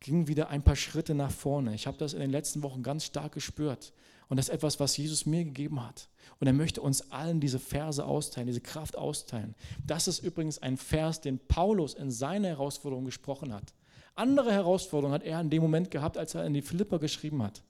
[0.00, 1.74] ging wieder ein paar Schritte nach vorne.
[1.74, 3.92] Ich habe das in den letzten Wochen ganz stark gespürt.
[4.28, 6.08] Und das ist etwas, was Jesus mir gegeben hat.
[6.40, 9.54] Und er möchte uns allen diese Verse austeilen, diese Kraft austeilen.
[9.86, 13.74] Das ist übrigens ein Vers, den Paulus in seiner Herausforderung gesprochen hat.
[14.14, 17.62] Andere Herausforderungen hat er in dem Moment gehabt, als er in die Philipper geschrieben hat.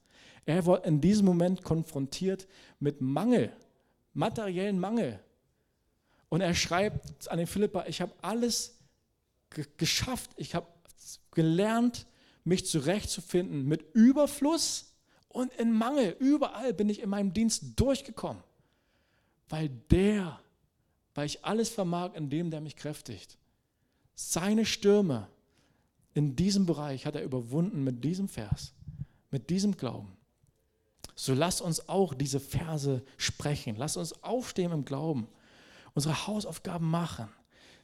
[0.45, 2.47] Er war in diesem Moment konfrontiert
[2.79, 3.53] mit Mangel,
[4.13, 5.19] materiellen Mangel.
[6.29, 8.79] Und er schreibt an den Philipper, ich habe alles
[9.77, 10.67] geschafft, ich habe
[11.31, 12.07] gelernt,
[12.43, 14.93] mich zurechtzufinden mit Überfluss
[15.29, 16.15] und in Mangel.
[16.19, 18.43] Überall bin ich in meinem Dienst durchgekommen,
[19.47, 20.39] weil der,
[21.15, 23.37] weil ich alles vermag in dem, der mich kräftigt.
[24.15, 25.27] Seine Stürme
[26.13, 28.73] in diesem Bereich hat er überwunden mit diesem Vers,
[29.31, 30.15] mit diesem Glauben.
[31.15, 33.75] So lass uns auch diese Verse sprechen.
[33.77, 35.27] Lass uns aufstehen im Glauben,
[35.93, 37.27] unsere Hausaufgaben machen,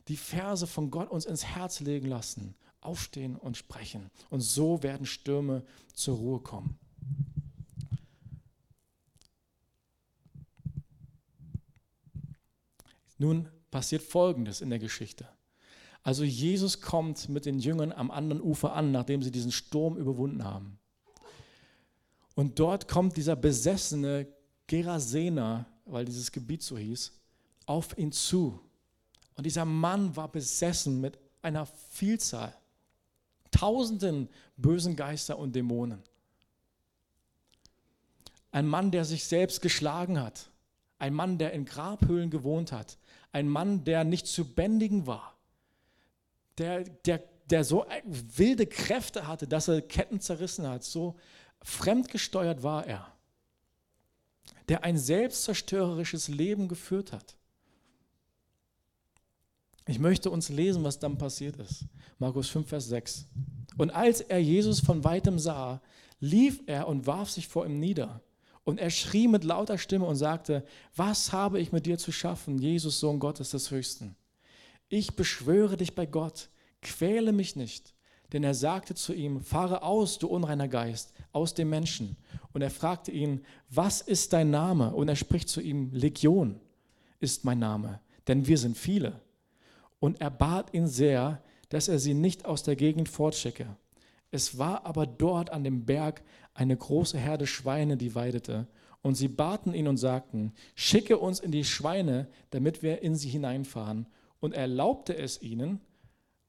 [0.08, 4.10] die Verse von Gott uns ins Herz legen lassen aufstehen und sprechen.
[4.30, 5.64] Und so werden Stürme
[5.94, 6.78] zur Ruhe kommen.
[13.18, 15.28] Nun passiert Folgendes in der Geschichte.
[16.04, 20.44] Also Jesus kommt mit den Jüngern am anderen Ufer an, nachdem sie diesen Sturm überwunden
[20.44, 20.80] haben.
[22.36, 24.28] Und dort kommt dieser besessene
[24.68, 27.12] Gerasener, weil dieses Gebiet so hieß,
[27.66, 28.60] auf ihn zu.
[29.36, 32.54] Und dieser Mann war besessen mit einer Vielzahl
[33.52, 36.04] tausenden bösen Geister und Dämonen.
[38.52, 40.50] Ein Mann, der sich selbst geschlagen hat.
[40.98, 42.98] Ein Mann, der in Grabhöhlen gewohnt hat.
[43.32, 45.36] Ein Mann, der nicht zu bändigen war.
[46.60, 50.84] Der, der, der so wilde Kräfte hatte, dass er Ketten zerrissen hat.
[50.84, 51.16] So
[51.62, 53.12] fremdgesteuert war er.
[54.68, 57.36] Der ein selbstzerstörerisches Leben geführt hat.
[59.88, 61.86] Ich möchte uns lesen, was dann passiert ist.
[62.20, 63.26] Markus 5, Vers 6.
[63.78, 65.82] Und als er Jesus von weitem sah,
[66.20, 68.22] lief er und warf sich vor ihm nieder.
[68.64, 70.64] Und er schrie mit lauter Stimme und sagte,
[70.96, 74.16] was habe ich mit dir zu schaffen, Jesus, Sohn Gottes des Höchsten?
[74.90, 76.50] Ich beschwöre dich bei Gott,
[76.82, 77.94] quäle mich nicht.
[78.34, 82.16] Denn er sagte zu ihm, fahre aus, du unreiner Geist, aus dem Menschen.
[82.54, 84.94] Und er fragte ihn, was ist dein Name?
[84.94, 86.60] Und er spricht zu ihm, Legion
[87.20, 89.22] ist mein Name, denn wir sind viele.
[90.00, 93.68] Und er bat ihn sehr, dass er sie nicht aus der Gegend fortschicke.
[94.32, 96.22] Es war aber dort an dem Berg
[96.54, 98.68] eine große Herde Schweine, die weidete.
[99.02, 103.30] Und sie baten ihn und sagten, schicke uns in die Schweine, damit wir in sie
[103.30, 104.06] hineinfahren.
[104.40, 105.82] Und er erlaubte es ihnen,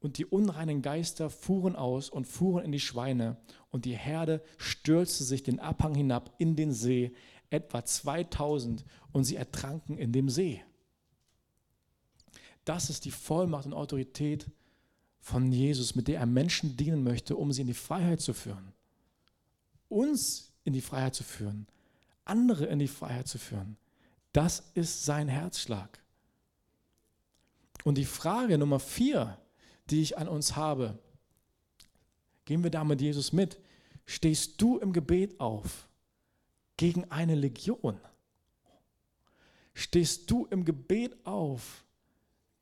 [0.00, 3.36] und die unreinen Geister fuhren aus und fuhren in die Schweine,
[3.70, 7.12] und die Herde stürzte sich den Abhang hinab in den See,
[7.50, 10.62] etwa 2000, und sie ertranken in dem See.
[12.64, 14.50] Das ist die Vollmacht und Autorität
[15.18, 18.72] von Jesus, mit der er Menschen dienen möchte, um sie in die Freiheit zu führen.
[19.88, 21.66] Uns in die Freiheit zu führen,
[22.24, 23.76] andere in die Freiheit zu führen.
[24.32, 26.00] Das ist sein Herzschlag.
[27.84, 29.38] Und die Frage Nummer vier,
[29.88, 30.98] die ich an uns habe,
[32.44, 33.58] gehen wir da mit Jesus mit.
[34.06, 35.88] Stehst du im Gebet auf
[36.76, 38.00] gegen eine Legion?
[39.72, 41.84] Stehst du im Gebet auf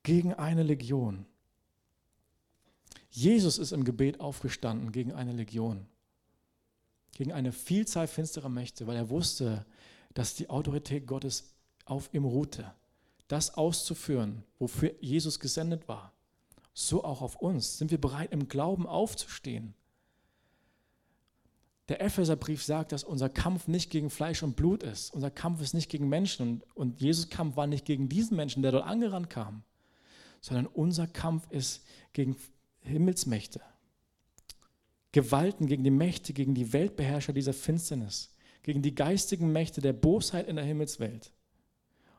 [0.02, 1.26] gegen eine Legion?
[3.10, 5.86] Jesus ist im Gebet aufgestanden gegen eine Legion,
[7.12, 9.64] gegen eine Vielzahl finsterer Mächte, weil er wusste,
[10.14, 11.54] dass die Autorität Gottes
[11.84, 12.72] auf ihm ruhte,
[13.28, 16.12] das auszuführen, wofür Jesus gesendet war.
[16.72, 17.78] So auch auf uns.
[17.78, 19.74] Sind wir bereit, im Glauben aufzustehen?
[21.88, 25.12] Der Epheserbrief sagt, dass unser Kampf nicht gegen Fleisch und Blut ist.
[25.14, 26.42] Unser Kampf ist nicht gegen Menschen.
[26.48, 29.62] Und, und Jesus Kampf war nicht gegen diesen Menschen, der dort angerannt kam,
[30.40, 32.36] sondern unser Kampf ist gegen
[32.80, 33.60] Himmelsmächte,
[35.12, 40.46] Gewalten gegen die Mächte, gegen die Weltbeherrscher dieser Finsternis, gegen die geistigen Mächte der Bosheit
[40.46, 41.32] in der Himmelswelt.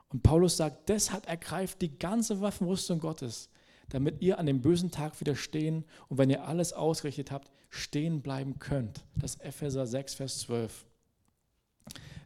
[0.10, 3.50] Und Paulus sagt, deshalb ergreift die ganze Waffenrüstung Gottes,
[3.90, 8.60] damit ihr an dem bösen Tag widerstehen und wenn ihr alles ausgerichtet habt, stehen bleiben
[8.60, 9.04] könnt.
[9.16, 10.86] Das Epheser 6, Vers 12.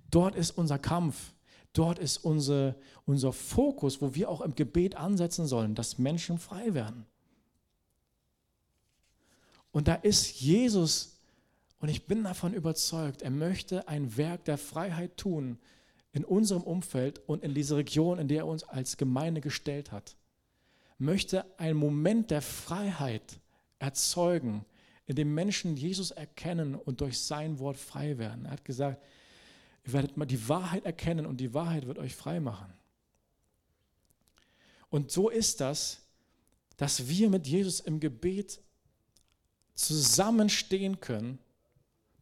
[0.09, 1.33] Dort ist unser Kampf.
[1.73, 6.73] Dort ist unser, unser Fokus, wo wir auch im Gebet ansetzen sollen, dass Menschen frei
[6.73, 7.05] werden.
[9.71, 11.17] Und da ist Jesus,
[11.79, 15.57] und ich bin davon überzeugt, er möchte ein Werk der Freiheit tun
[16.13, 20.15] in unserem Umfeld und in dieser Region, in der er uns als Gemeinde gestellt hat.
[20.99, 23.39] Möchte einen Moment der Freiheit
[23.79, 24.63] erzeugen,
[25.05, 28.45] in dem Menschen Jesus erkennen und durch sein Wort frei werden.
[28.45, 29.01] Er hat gesagt,
[29.85, 32.71] ihr werdet mal die Wahrheit erkennen und die Wahrheit wird euch frei machen.
[34.89, 36.01] Und so ist das,
[36.77, 38.61] dass wir mit Jesus im Gebet
[39.73, 41.39] zusammenstehen können.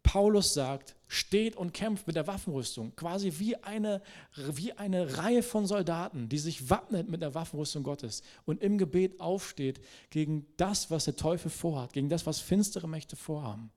[0.03, 4.01] Paulus sagt, steht und kämpft mit der Waffenrüstung, quasi wie eine,
[4.35, 9.19] wie eine Reihe von Soldaten, die sich wappnet mit der Waffenrüstung Gottes und im Gebet
[9.19, 13.71] aufsteht gegen das, was der Teufel vorhat, gegen das, was finstere Mächte vorhaben.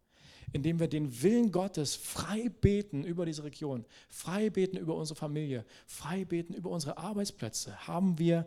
[0.53, 5.65] Indem wir den Willen Gottes frei beten über diese Region, frei beten über unsere Familie,
[5.87, 8.47] frei beten über unsere Arbeitsplätze, haben wir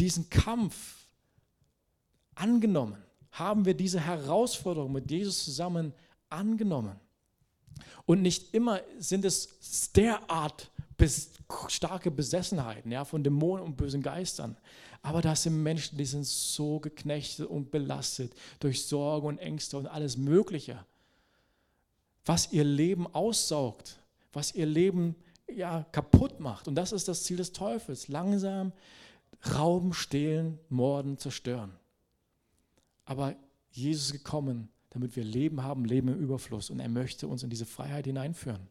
[0.00, 1.06] diesen Kampf
[2.34, 6.07] angenommen haben wir diese Herausforderung mit Jesus zusammen angenommen.
[8.06, 11.30] Und nicht immer sind es derart bis
[11.68, 14.56] starke Besessenheiten ja, von Dämonen und bösen Geistern.
[15.02, 19.86] Aber das sind Menschen, die sind so geknechtet und belastet durch Sorge und Ängste und
[19.86, 20.84] alles Mögliche,
[22.24, 24.00] was ihr Leben aussaugt,
[24.32, 25.14] was ihr Leben
[25.48, 26.68] ja, kaputt macht.
[26.68, 28.08] Und das ist das Ziel des Teufels.
[28.08, 28.72] Langsam
[29.54, 31.72] rauben, stehlen, morden, zerstören.
[33.04, 33.34] Aber
[33.70, 36.70] Jesus ist gekommen, damit wir Leben haben, Leben im Überfluss.
[36.70, 38.68] Und er möchte uns in diese Freiheit hineinführen.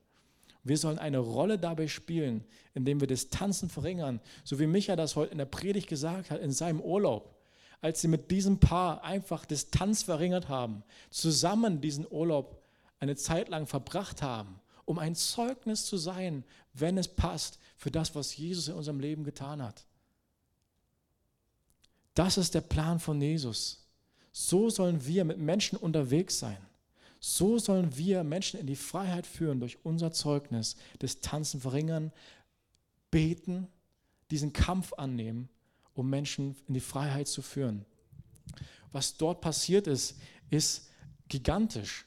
[0.63, 5.31] Wir sollen eine Rolle dabei spielen, indem wir Distanzen verringern, so wie Micha das heute
[5.31, 7.35] in der Predigt gesagt hat, in seinem Urlaub.
[7.79, 12.61] Als sie mit diesem Paar einfach Distanz verringert haben, zusammen diesen Urlaub
[12.99, 18.15] eine Zeit lang verbracht haben, um ein Zeugnis zu sein, wenn es passt, für das,
[18.15, 19.85] was Jesus in unserem Leben getan hat.
[22.13, 23.86] Das ist der Plan von Jesus.
[24.39, 26.59] So sollen wir mit Menschen unterwegs sein.
[27.19, 32.11] So sollen wir Menschen in die Freiheit führen durch unser Zeugnis, Distanzen verringern,
[33.09, 33.67] beten,
[34.29, 35.49] diesen Kampf annehmen,
[35.95, 37.83] um Menschen in die Freiheit zu führen.
[38.91, 40.19] Was dort passiert ist,
[40.51, 40.87] ist
[41.29, 42.05] gigantisch.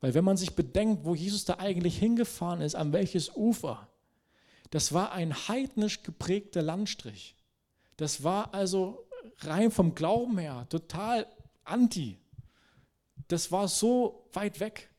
[0.00, 3.86] Weil wenn man sich bedenkt, wo Jesus da eigentlich hingefahren ist, an welches Ufer,
[4.70, 7.36] das war ein heidnisch geprägter Landstrich.
[7.98, 9.06] Das war also
[9.40, 11.26] rein vom Glauben her total
[11.68, 12.18] anti.
[13.28, 14.90] Das war so weit weg.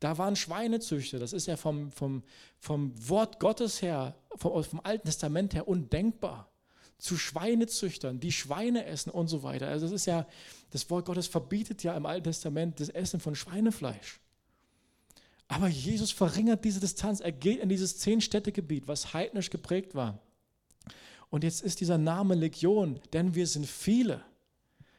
[0.00, 2.22] Da waren Schweinezüchter, das ist ja vom, vom,
[2.58, 6.52] vom Wort Gottes her, vom, vom Alten Testament her undenkbar.
[6.98, 9.68] Zu Schweinezüchtern, die Schweine essen und so weiter.
[9.68, 10.26] Also das ist ja,
[10.70, 14.20] das Wort Gottes verbietet ja im Alten Testament das Essen von Schweinefleisch.
[15.48, 17.20] Aber Jesus verringert diese Distanz.
[17.20, 20.20] Er geht in dieses Zehn-Städte-Gebiet, was heidnisch geprägt war.
[21.30, 24.22] Und jetzt ist dieser Name Legion, denn wir sind viele.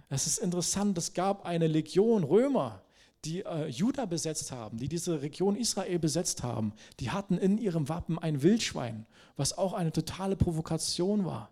[0.10, 2.82] Es ist interessant, es gab eine Legion Römer,
[3.26, 6.74] die äh, Juda besetzt haben, die diese Region Israel besetzt haben.
[7.00, 9.06] Die hatten in ihrem Wappen ein Wildschwein,
[9.38, 11.52] was auch eine totale Provokation war.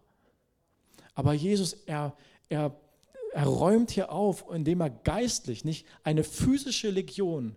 [1.14, 2.16] Aber Jesus, er,
[2.50, 2.76] er,
[3.34, 7.56] er räumt hier auf, indem er geistlich nicht eine physische Legion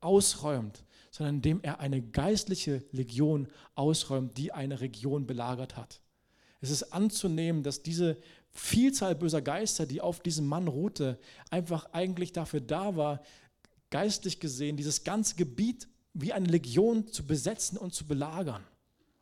[0.00, 6.00] ausräumt, sondern indem er eine geistliche Legion ausräumt, die eine Region belagert hat.
[6.60, 8.16] Es ist anzunehmen, dass diese
[8.52, 11.18] Vielzahl böser Geister, die auf diesem Mann ruhte,
[11.50, 13.22] einfach eigentlich dafür da war,
[13.90, 18.62] geistlich gesehen, dieses ganze Gebiet wie eine Legion zu besetzen und zu belagern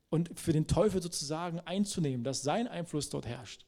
[0.09, 3.65] und für den Teufel sozusagen einzunehmen, dass sein Einfluss dort herrscht.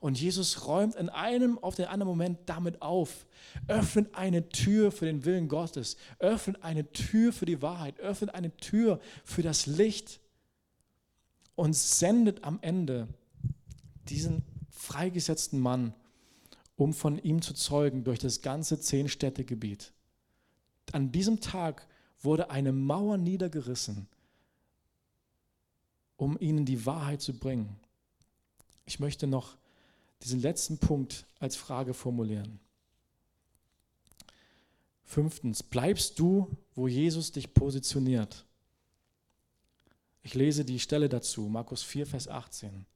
[0.00, 3.26] Und Jesus räumt in einem auf den anderen Moment damit auf,
[3.66, 8.56] öffnet eine Tür für den Willen Gottes, öffnet eine Tür für die Wahrheit, öffnet eine
[8.58, 10.20] Tür für das Licht.
[11.56, 13.08] Und sendet am Ende
[14.08, 14.44] diesen
[14.78, 15.92] freigesetzten Mann,
[16.76, 19.92] um von ihm zu zeugen durch das ganze Zehn-Städte-Gebiet.
[20.92, 21.86] An diesem Tag
[22.22, 24.06] wurde eine Mauer niedergerissen,
[26.16, 27.76] um ihnen die Wahrheit zu bringen.
[28.86, 29.56] Ich möchte noch
[30.22, 32.60] diesen letzten Punkt als Frage formulieren.
[35.04, 38.44] Fünftens, bleibst du, wo Jesus dich positioniert?
[40.22, 42.86] Ich lese die Stelle dazu, Markus 4, Vers 18.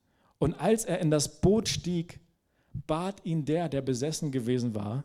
[0.42, 2.18] Und als er in das Boot stieg,
[2.88, 5.05] bat ihn der, der besessen gewesen war,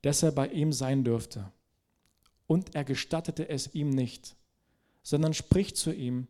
[0.00, 1.52] dass er bei ihm sein dürfte.
[2.46, 4.36] Und er gestattete es ihm nicht,
[5.02, 6.28] sondern spricht zu ihm,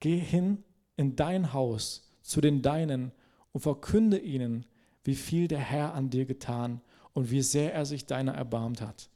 [0.00, 0.62] geh hin
[0.98, 3.10] in dein Haus zu den Deinen
[3.52, 4.66] und verkünde ihnen,
[5.02, 6.82] wie viel der Herr an dir getan
[7.14, 9.08] und wie sehr er sich deiner erbarmt hat.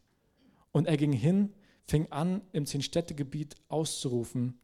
[0.73, 1.53] Und er ging hin,
[1.85, 4.59] fing an, im Zehn-Städte-Gebiet auszurufen,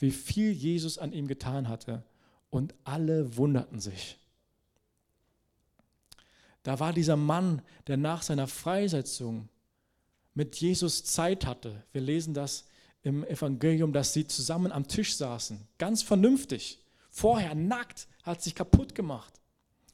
[0.00, 2.02] wie viel Jesus an ihm getan hatte.
[2.50, 4.18] Und alle wunderten sich.
[6.62, 9.48] Da war dieser Mann, der nach seiner Freisetzung
[10.34, 11.84] mit Jesus Zeit hatte.
[11.92, 12.64] Wir lesen das
[13.02, 16.82] im Evangelium, dass sie zusammen am Tisch saßen, ganz vernünftig.
[17.08, 19.40] Vorher nackt, hat sich kaputt gemacht,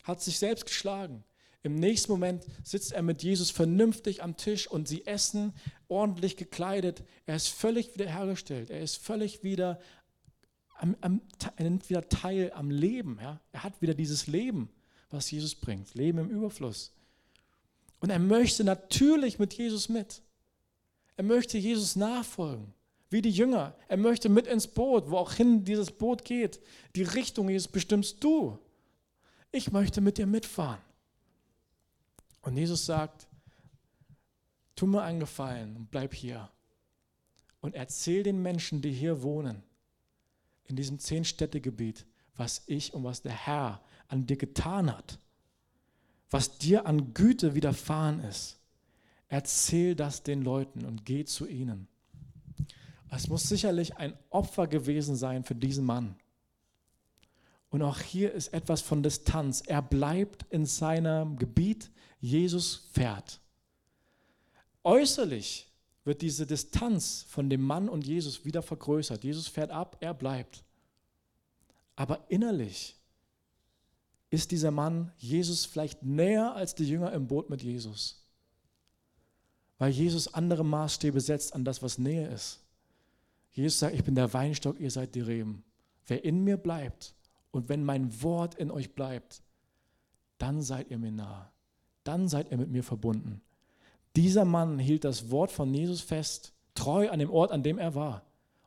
[0.02, 1.24] hat sich selbst geschlagen.
[1.62, 5.52] Im nächsten Moment sitzt er mit Jesus vernünftig am Tisch und sie essen,
[5.86, 7.04] ordentlich gekleidet.
[7.26, 8.70] Er ist völlig wiederhergestellt.
[8.70, 9.78] Er ist völlig wieder,
[10.82, 11.20] am, am,
[11.56, 13.18] er nimmt wieder teil am Leben.
[13.22, 13.40] Ja?
[13.52, 14.68] Er hat wieder dieses Leben,
[15.10, 15.94] was Jesus bringt.
[15.94, 16.92] Leben im Überfluss.
[18.00, 20.22] Und er möchte natürlich mit Jesus mit.
[21.16, 22.74] Er möchte Jesus nachfolgen
[23.10, 23.74] wie die Jünger.
[23.88, 26.60] Er möchte mit ins Boot, wo auch hin dieses Boot geht.
[26.96, 28.58] Die Richtung Jesus bestimmst du.
[29.52, 30.80] Ich möchte mit dir mitfahren.
[32.40, 33.28] Und Jesus sagt,
[34.74, 36.50] tu mir einen Gefallen und bleib hier.
[37.60, 39.62] Und erzähl den Menschen, die hier wohnen,
[40.66, 45.18] in diesem Zehn-Städte-Gebiet, was ich und was der Herr an dir getan hat,
[46.30, 48.58] was dir an Güte widerfahren ist.
[49.28, 51.88] Erzähl das den Leuten und geh zu ihnen.
[53.10, 56.16] Es muss sicherlich ein Opfer gewesen sein für diesen Mann.
[57.68, 59.62] Und auch hier ist etwas von Distanz.
[59.66, 63.40] Er bleibt in seinem Gebiet, Jesus fährt.
[64.84, 65.71] Äußerlich
[66.04, 69.22] wird diese Distanz von dem Mann und Jesus wieder vergrößert.
[69.24, 70.64] Jesus fährt ab, er bleibt.
[71.94, 72.96] Aber innerlich
[74.30, 78.24] ist dieser Mann Jesus vielleicht näher als die Jünger im Boot mit Jesus.
[79.78, 82.60] Weil Jesus andere Maßstäbe setzt an das, was Nähe ist.
[83.52, 85.62] Jesus sagt, ich bin der Weinstock, ihr seid die Reben.
[86.06, 87.14] Wer in mir bleibt
[87.50, 89.42] und wenn mein Wort in euch bleibt,
[90.38, 91.48] dann seid ihr mir nahe.
[92.02, 93.42] Dann seid ihr mit mir verbunden.
[94.16, 97.94] Dieser Mann hielt das Wort von Jesus fest, treu an dem Ort, an dem er
[97.94, 98.22] war.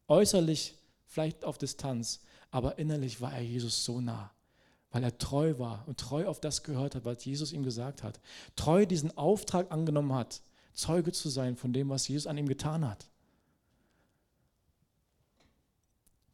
[0.08, 0.76] Äußerlich
[1.06, 2.22] vielleicht auf Distanz,
[2.52, 4.32] aber innerlich war er Jesus so nah,
[4.92, 8.20] weil er treu war und treu auf das gehört hat, was Jesus ihm gesagt hat.
[8.56, 10.42] Treu diesen Auftrag angenommen hat,
[10.74, 13.08] Zeuge zu sein von dem, was Jesus an ihm getan hat.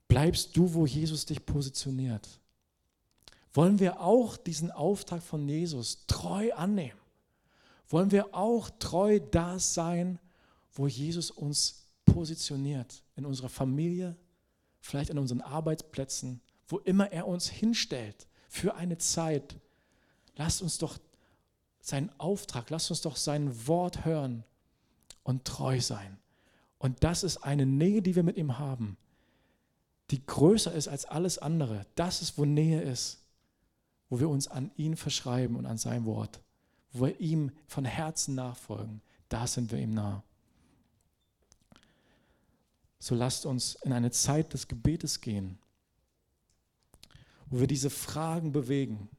[0.08, 2.28] Bleibst du, wo Jesus dich positioniert?
[3.54, 7.01] Wollen wir auch diesen Auftrag von Jesus treu annehmen?
[7.92, 10.20] Wollen wir auch treu da sein,
[10.74, 13.04] wo Jesus uns positioniert?
[13.16, 14.16] In unserer Familie,
[14.80, 19.58] vielleicht an unseren Arbeitsplätzen, wo immer er uns hinstellt für eine Zeit,
[20.36, 20.98] Lasst uns doch
[21.82, 24.44] seinen Auftrag, lasst uns doch sein Wort hören
[25.24, 26.18] und treu sein.
[26.78, 28.98] Und das ist eine Nähe, die wir mit ihm haben,
[30.10, 31.86] die größer ist als alles andere.
[31.96, 33.20] Das ist, wo Nähe ist,
[34.10, 36.42] wo wir uns an ihn verschreiben und an sein Wort,
[36.92, 39.02] wo wir ihm von Herzen nachfolgen.
[39.30, 40.24] Da sind wir ihm nah.
[43.00, 45.58] So lasst uns in eine Zeit des Gebetes gehen,
[47.48, 49.10] wo wir diese Fragen bewegen.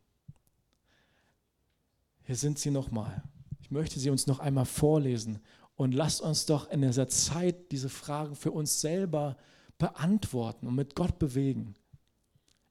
[2.23, 3.23] Hier sind sie nochmal.
[3.61, 5.41] Ich möchte sie uns noch einmal vorlesen
[5.75, 9.37] und lasst uns doch in dieser Zeit diese Fragen für uns selber
[9.79, 11.75] beantworten und mit Gott bewegen.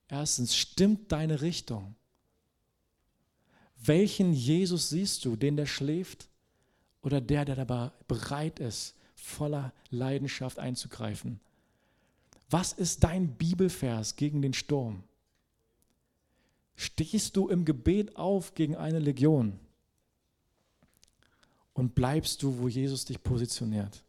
[0.08, 1.96] Erstens, stimmt deine Richtung?
[3.84, 5.36] Welchen Jesus siehst du?
[5.36, 6.30] Den, der schläft
[7.02, 11.40] oder der, der dabei bereit ist, voller Leidenschaft einzugreifen?
[12.50, 15.04] Was ist dein Bibelvers gegen den Sturm?
[16.76, 19.60] Stehst du im Gebet auf gegen eine Legion?
[21.74, 24.04] Und bleibst du, wo Jesus dich positioniert?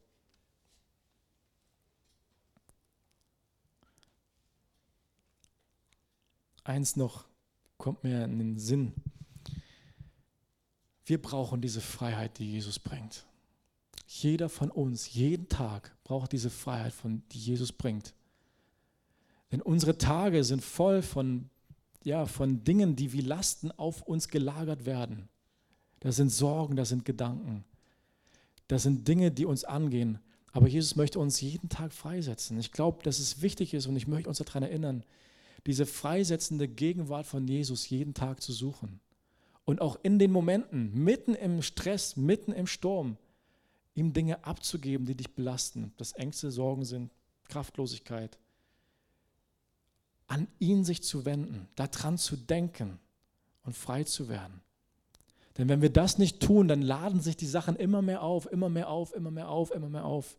[6.64, 7.24] Eins noch
[7.78, 8.92] kommt mir in den Sinn.
[11.04, 13.26] Wir brauchen diese Freiheit, die Jesus bringt.
[14.06, 18.14] Jeder von uns, jeden Tag braucht diese Freiheit, von, die Jesus bringt.
[19.50, 21.48] Denn unsere Tage sind voll von,
[22.04, 25.28] ja, von Dingen, die wie Lasten auf uns gelagert werden.
[26.00, 27.64] Das sind Sorgen, das sind Gedanken.
[28.68, 30.18] Das sind Dinge, die uns angehen.
[30.52, 32.58] Aber Jesus möchte uns jeden Tag freisetzen.
[32.58, 35.04] Ich glaube, dass es wichtig ist und ich möchte uns daran erinnern,
[35.66, 39.00] diese freisetzende Gegenwart von Jesus jeden Tag zu suchen.
[39.64, 43.16] Und auch in den Momenten, mitten im Stress, mitten im Sturm,
[43.94, 47.12] ihm Dinge abzugeben, die dich belasten, das Ängste, Sorgen sind,
[47.48, 48.38] Kraftlosigkeit.
[50.26, 52.98] An ihn sich zu wenden, daran zu denken
[53.64, 54.60] und frei zu werden.
[55.58, 58.70] Denn wenn wir das nicht tun, dann laden sich die Sachen immer mehr auf, immer
[58.70, 60.38] mehr auf, immer mehr auf, immer mehr auf.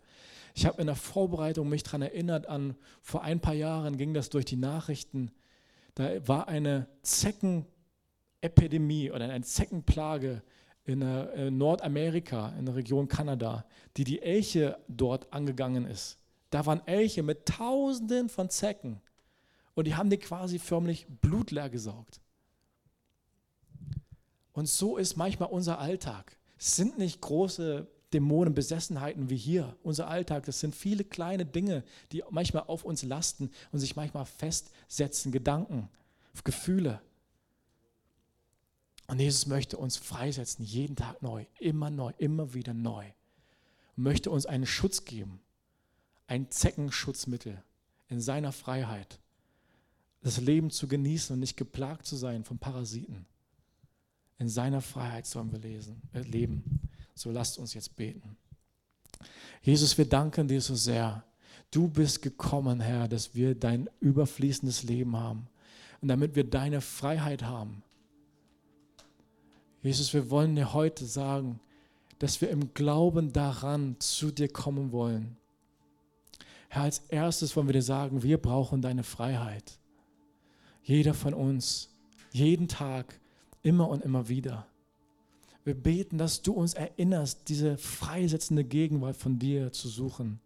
[0.56, 4.30] Ich habe in der Vorbereitung mich daran erinnert an, vor ein paar Jahren ging das
[4.30, 5.32] durch die Nachrichten,
[5.96, 6.88] da war eine
[8.44, 10.42] Zeckenepidemie oder eine Zeckenplage
[10.86, 13.66] in äh, Nordamerika, in der Region Kanada,
[13.96, 16.20] die die Elche dort angegangen ist.
[16.50, 19.02] Da waren Elche mit Tausenden von Zecken
[19.76, 22.20] und die haben die quasi förmlich blutleer gesaugt.
[24.52, 26.38] Und so ist manchmal unser Alltag.
[26.60, 29.76] Es sind nicht große Dämonen, Besessenheiten wie hier.
[29.82, 34.26] Unser Alltag, das sind viele kleine Dinge, die manchmal auf uns lasten und sich manchmal
[34.26, 35.90] festsetzen, Gedanken,
[36.44, 37.02] Gefühle.
[39.14, 43.06] Und Jesus möchte uns freisetzen, jeden Tag neu, immer neu, immer wieder neu.
[43.96, 45.40] Und möchte uns einen Schutz geben,
[46.26, 47.62] ein Zeckenschutzmittel
[48.10, 49.20] in seiner Freiheit,
[50.24, 53.28] das Leben zu genießen und nicht geplagt zu sein von Parasiten.
[54.40, 56.90] In seiner Freiheit sollen wir lesen, äh, leben.
[57.14, 58.36] So lasst uns jetzt beten.
[59.62, 61.24] Jesus, wir danken dir so sehr.
[61.70, 65.46] Du bist gekommen, Herr, dass wir dein überfließendes Leben haben
[66.02, 67.84] und damit wir deine Freiheit haben.
[69.84, 71.60] Jesus, wir wollen dir heute sagen,
[72.18, 75.36] dass wir im Glauben daran zu dir kommen wollen.
[76.70, 79.78] Herr, als erstes wollen wir dir sagen, wir brauchen deine Freiheit.
[80.84, 81.94] Jeder von uns,
[82.32, 83.20] jeden Tag,
[83.62, 84.66] immer und immer wieder.
[85.66, 90.40] Wir beten, dass du uns erinnerst, diese freisetzende Gegenwart von dir zu suchen.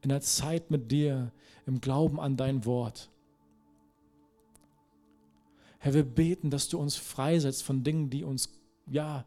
[0.00, 1.30] In der Zeit mit dir,
[1.66, 3.10] im Glauben an dein Wort.
[5.78, 8.57] Herr, wir beten, dass du uns freisetzt von Dingen, die uns,
[8.90, 9.26] ja,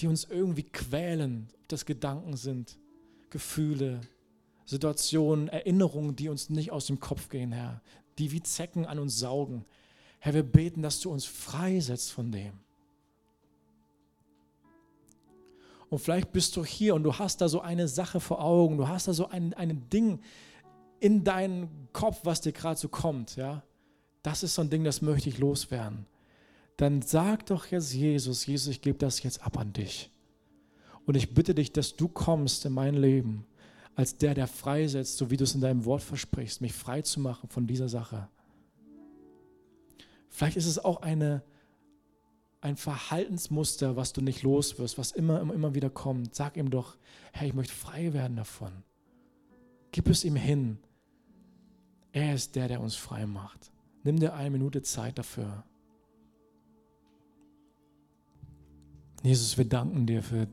[0.00, 2.78] die uns irgendwie quälen, ob das Gedanken sind,
[3.30, 4.00] Gefühle,
[4.64, 7.80] Situationen, Erinnerungen, die uns nicht aus dem Kopf gehen, Herr,
[8.18, 9.64] die wie Zecken an uns saugen.
[10.18, 12.52] Herr, wir beten, dass du uns freisetzt von dem.
[15.88, 18.88] Und vielleicht bist du hier und du hast da so eine Sache vor Augen, du
[18.88, 20.20] hast da so ein, ein Ding
[20.98, 23.36] in deinem Kopf, was dir gerade so kommt.
[23.36, 23.62] Ja?
[24.22, 26.06] Das ist so ein Ding, das möchte ich loswerden.
[26.76, 30.10] Dann sag doch jetzt Jesus, Jesus, ich gebe das jetzt ab an dich.
[31.06, 33.46] Und ich bitte dich, dass du kommst in mein Leben
[33.94, 37.18] als der, der freisetzt, so wie du es in deinem Wort versprichst, mich frei zu
[37.18, 38.28] machen von dieser Sache.
[40.28, 41.42] Vielleicht ist es auch eine,
[42.60, 46.34] ein Verhaltensmuster, was du nicht los wirst, was immer, immer, immer wieder kommt.
[46.34, 46.98] Sag ihm doch,
[47.32, 48.72] Herr, ich möchte frei werden davon.
[49.92, 50.78] Gib es ihm hin.
[52.12, 53.72] Er ist der, der uns frei macht.
[54.04, 55.64] Nimm dir eine Minute Zeit dafür.
[59.22, 60.46] Jesus, wir danken dir für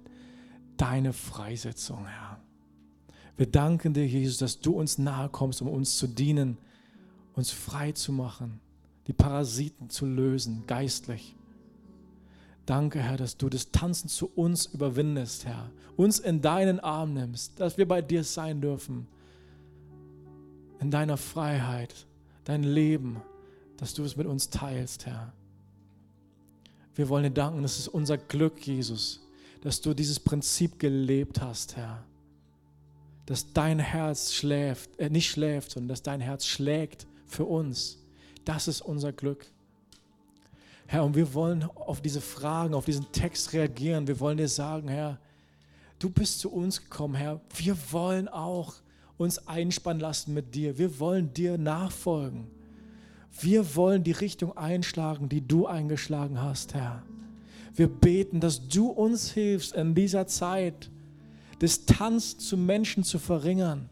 [0.78, 2.40] deine Freisetzung, Herr.
[3.38, 6.58] Wir danken dir, Jesus, dass du uns nahe kommst, um uns zu dienen,
[7.34, 8.60] uns frei zu machen,
[9.08, 11.36] die Parasiten zu lösen, geistlich
[12.66, 15.70] Danke, Herr, dass du das Tanzen zu uns überwindest, Herr.
[15.98, 19.08] Uns in deinen Arm nimmst, dass wir bei dir sein dürfen.
[20.80, 21.94] In deiner Freiheit,
[22.46, 23.22] dein Leben,
[23.78, 25.34] dass du es mit uns teilst, Herr.
[26.96, 29.22] Wir wollen dir danken, das ist unser Glück, Jesus,
[29.62, 32.04] dass du dieses Prinzip gelebt hast, Herr.
[33.26, 37.98] Dass dein Herz schläft, äh, nicht schläft, sondern dass dein Herz schlägt für uns.
[38.46, 39.46] Das ist unser Glück.
[40.86, 44.08] Herr, und wir wollen auf diese Fragen, auf diesen Text reagieren.
[44.08, 45.20] Wir wollen dir sagen, Herr,
[45.98, 47.40] du bist zu uns gekommen, Herr.
[47.56, 48.76] Wir wollen auch
[49.18, 50.78] uns einspannen lassen mit dir.
[50.78, 52.48] Wir wollen dir nachfolgen.
[53.40, 57.04] Wir wollen die Richtung einschlagen, die du eingeschlagen hast, Herr.
[57.76, 60.92] Wir beten, dass du uns hilfst in dieser Zeit,
[61.62, 63.90] Distanz zu Menschen zu verringern,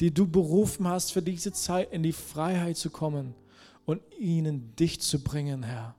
[0.00, 3.34] die du berufen hast, für diese Zeit in die Freiheit zu kommen
[3.84, 5.94] und ihnen dich zu bringen, Herr.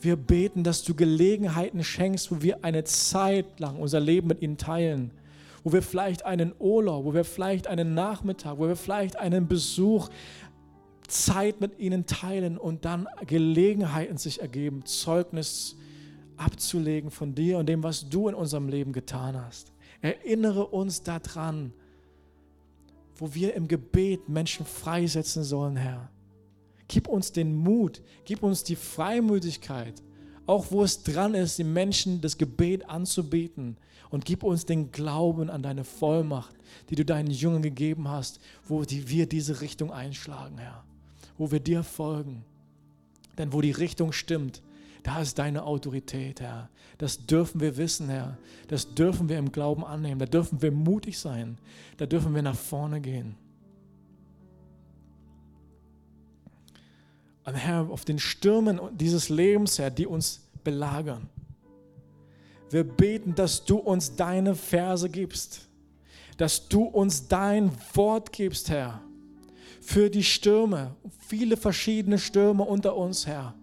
[0.00, 4.56] Wir beten, dass du Gelegenheiten schenkst, wo wir eine Zeit lang unser Leben mit ihnen
[4.56, 5.10] teilen,
[5.64, 10.08] wo wir vielleicht einen Urlaub, wo wir vielleicht einen Nachmittag, wo wir vielleicht einen Besuch,
[11.08, 15.76] Zeit mit ihnen teilen und dann Gelegenheiten sich ergeben, Zeugnis
[16.36, 19.72] abzulegen von dir und dem, was du in unserem Leben getan hast.
[20.00, 21.72] Erinnere uns daran,
[23.16, 26.08] wo wir im Gebet Menschen freisetzen sollen, Herr.
[26.86, 30.02] Gib uns den Mut, gib uns die Freimütigkeit,
[30.46, 33.76] auch wo es dran ist, die Menschen das Gebet anzubieten.
[34.10, 36.54] Und gib uns den Glauben an deine Vollmacht,
[36.88, 40.87] die du deinen Jungen gegeben hast, wo wir diese Richtung einschlagen, Herr.
[41.38, 42.44] Wo wir dir folgen.
[43.38, 44.60] Denn wo die Richtung stimmt,
[45.02, 46.68] da ist deine Autorität, Herr.
[46.98, 48.36] Das dürfen wir wissen, Herr.
[48.66, 50.18] Das dürfen wir im Glauben annehmen.
[50.18, 51.56] Da dürfen wir mutig sein.
[51.96, 53.36] Da dürfen wir nach vorne gehen.
[57.44, 61.30] Und Herr, auf den Stürmen dieses Lebens, Herr, die uns belagern.
[62.68, 65.66] Wir beten, dass du uns deine Verse gibst,
[66.36, 69.00] dass du uns dein Wort gibst, Herr,
[69.88, 73.54] für die Stürme, viele verschiedene Stürme unter uns, Herr.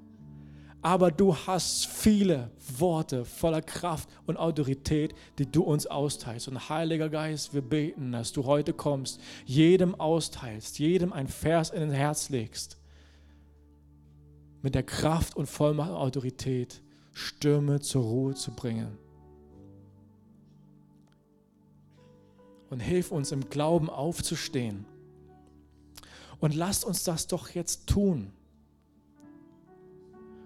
[0.82, 2.50] Aber du hast viele
[2.80, 6.48] Worte voller Kraft und Autorität, die du uns austeilst.
[6.48, 11.82] Und Heiliger Geist, wir beten, dass du heute kommst, jedem austeilst, jedem ein Vers in
[11.82, 12.80] den Herz legst
[14.64, 16.82] mit der Kraft und Vollmacht und Autorität
[17.14, 18.98] Stürme zur Ruhe zu bringen.
[22.72, 24.88] Und hilf uns im Glauben aufzustehen.
[26.46, 28.32] Und lasst uns das doch jetzt tun.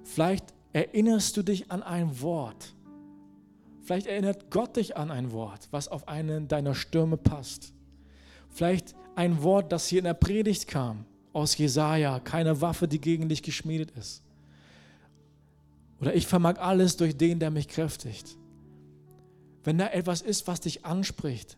[0.05, 2.73] Vielleicht erinnerst du dich an ein Wort.
[3.81, 7.73] Vielleicht erinnert Gott dich an ein Wort, was auf einen deiner Stürme passt.
[8.47, 13.27] Vielleicht ein Wort, das hier in der Predigt kam aus Jesaja, keine Waffe, die gegen
[13.27, 14.23] dich geschmiedet ist.
[15.99, 18.37] Oder ich vermag alles durch den, der mich kräftigt.
[19.65, 21.57] Wenn da etwas ist, was dich anspricht,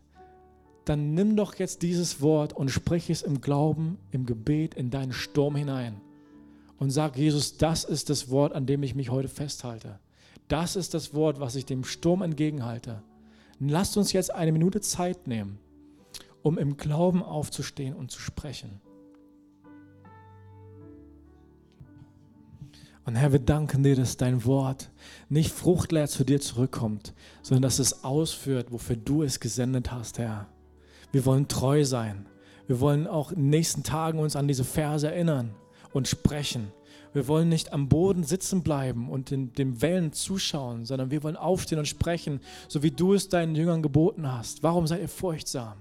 [0.91, 5.13] dann nimm doch jetzt dieses Wort und sprich es im Glauben, im Gebet, in deinen
[5.13, 6.01] Sturm hinein.
[6.79, 9.99] Und sag, Jesus, das ist das Wort, an dem ich mich heute festhalte.
[10.49, 13.03] Das ist das Wort, was ich dem Sturm entgegenhalte.
[13.61, 15.59] Lasst uns jetzt eine Minute Zeit nehmen,
[16.41, 18.81] um im Glauben aufzustehen und zu sprechen.
[23.05, 24.91] Und Herr, wir danken dir, dass dein Wort
[25.29, 27.13] nicht fruchtleer zu dir zurückkommt,
[27.43, 30.50] sondern dass es ausführt, wofür du es gesendet hast, Herr.
[31.11, 32.25] Wir wollen treu sein.
[32.67, 35.51] Wir wollen auch in den nächsten Tagen uns an diese Verse erinnern
[35.93, 36.71] und sprechen.
[37.13, 41.35] Wir wollen nicht am Boden sitzen bleiben und den, den Wellen zuschauen, sondern wir wollen
[41.35, 42.39] aufstehen und sprechen,
[42.69, 44.63] so wie du es deinen Jüngern geboten hast.
[44.63, 45.79] Warum seid ihr furchtsam?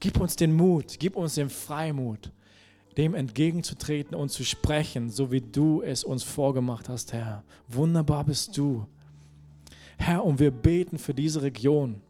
[0.00, 2.30] Gib uns den Mut, gib uns den Freimut
[2.98, 7.44] dem entgegenzutreten und zu sprechen, so wie du es uns vorgemacht hast, Herr.
[7.68, 8.86] Wunderbar bist du.
[9.96, 12.00] Herr, und wir beten für diese Region,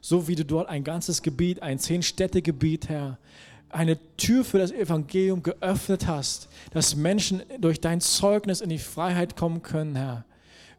[0.00, 3.18] so wie du dort ein ganzes Gebiet, ein Zehn-Städte-Gebiet, Herr,
[3.68, 9.36] eine Tür für das Evangelium geöffnet hast, dass Menschen durch dein Zeugnis in die Freiheit
[9.36, 10.24] kommen können, Herr.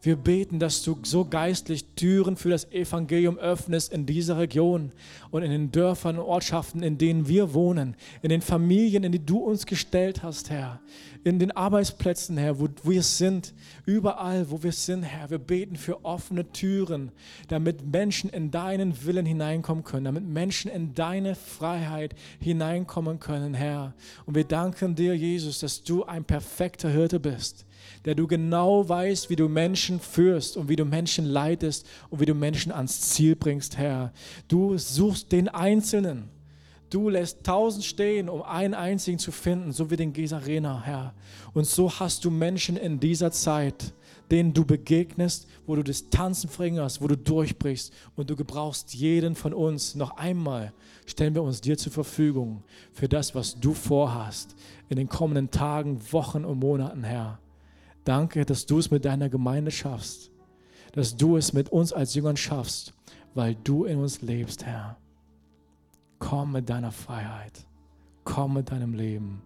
[0.04, 4.90] Wir beten, dass du so geistlich Türen für das Evangelium öffnest in dieser Region
[5.30, 9.24] und in den Dörfern und Ortschaften, in denen wir wohnen, in den Familien, in die
[9.24, 10.80] du uns gestellt hast, Herr,
[11.22, 13.54] in den Arbeitsplätzen, Herr, wo wir sind,
[13.86, 15.30] überall, wo wir sind, Herr.
[15.30, 17.12] Wir beten für offene Türen,
[17.46, 23.94] damit Menschen in deinen Willen hineinkommen können, damit Menschen in deine Freiheit hineinkommen können, Herr.
[24.26, 27.66] Und wir danken dir, Jesus, dass du ein perfekter Hirte bist
[28.04, 32.26] der du genau weißt, wie du Menschen führst und wie du Menschen leitest und wie
[32.26, 34.12] du Menschen ans Ziel bringst, Herr.
[34.48, 36.28] Du suchst den Einzelnen.
[36.90, 41.14] Du lässt tausend stehen, um einen einzigen zu finden, so wie den Gesarena, Herr.
[41.54, 43.94] Und so hast du Menschen in dieser Zeit
[44.32, 49.52] denen du begegnest, wo du Distanzen verringerst, wo du durchbrichst und du gebrauchst jeden von
[49.52, 49.94] uns.
[49.94, 50.72] Noch einmal
[51.04, 54.56] stellen wir uns dir zur Verfügung für das, was du vorhast
[54.88, 57.41] in den kommenden Tagen, Wochen und Monaten, Herr.
[58.04, 60.30] Danke, dass du es mit deiner Gemeinde schaffst,
[60.92, 62.94] dass du es mit uns als Jüngern schaffst,
[63.34, 64.96] weil du in uns lebst, Herr.
[66.18, 67.66] Komm mit deiner Freiheit,
[68.24, 69.42] komm mit deinem Leben.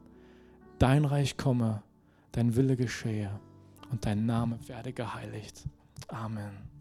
[0.78, 1.82] Dein Reich komme,
[2.32, 3.30] dein Wille geschehe
[3.90, 5.64] und dein Name werde geheiligt.
[6.08, 6.75] Amen.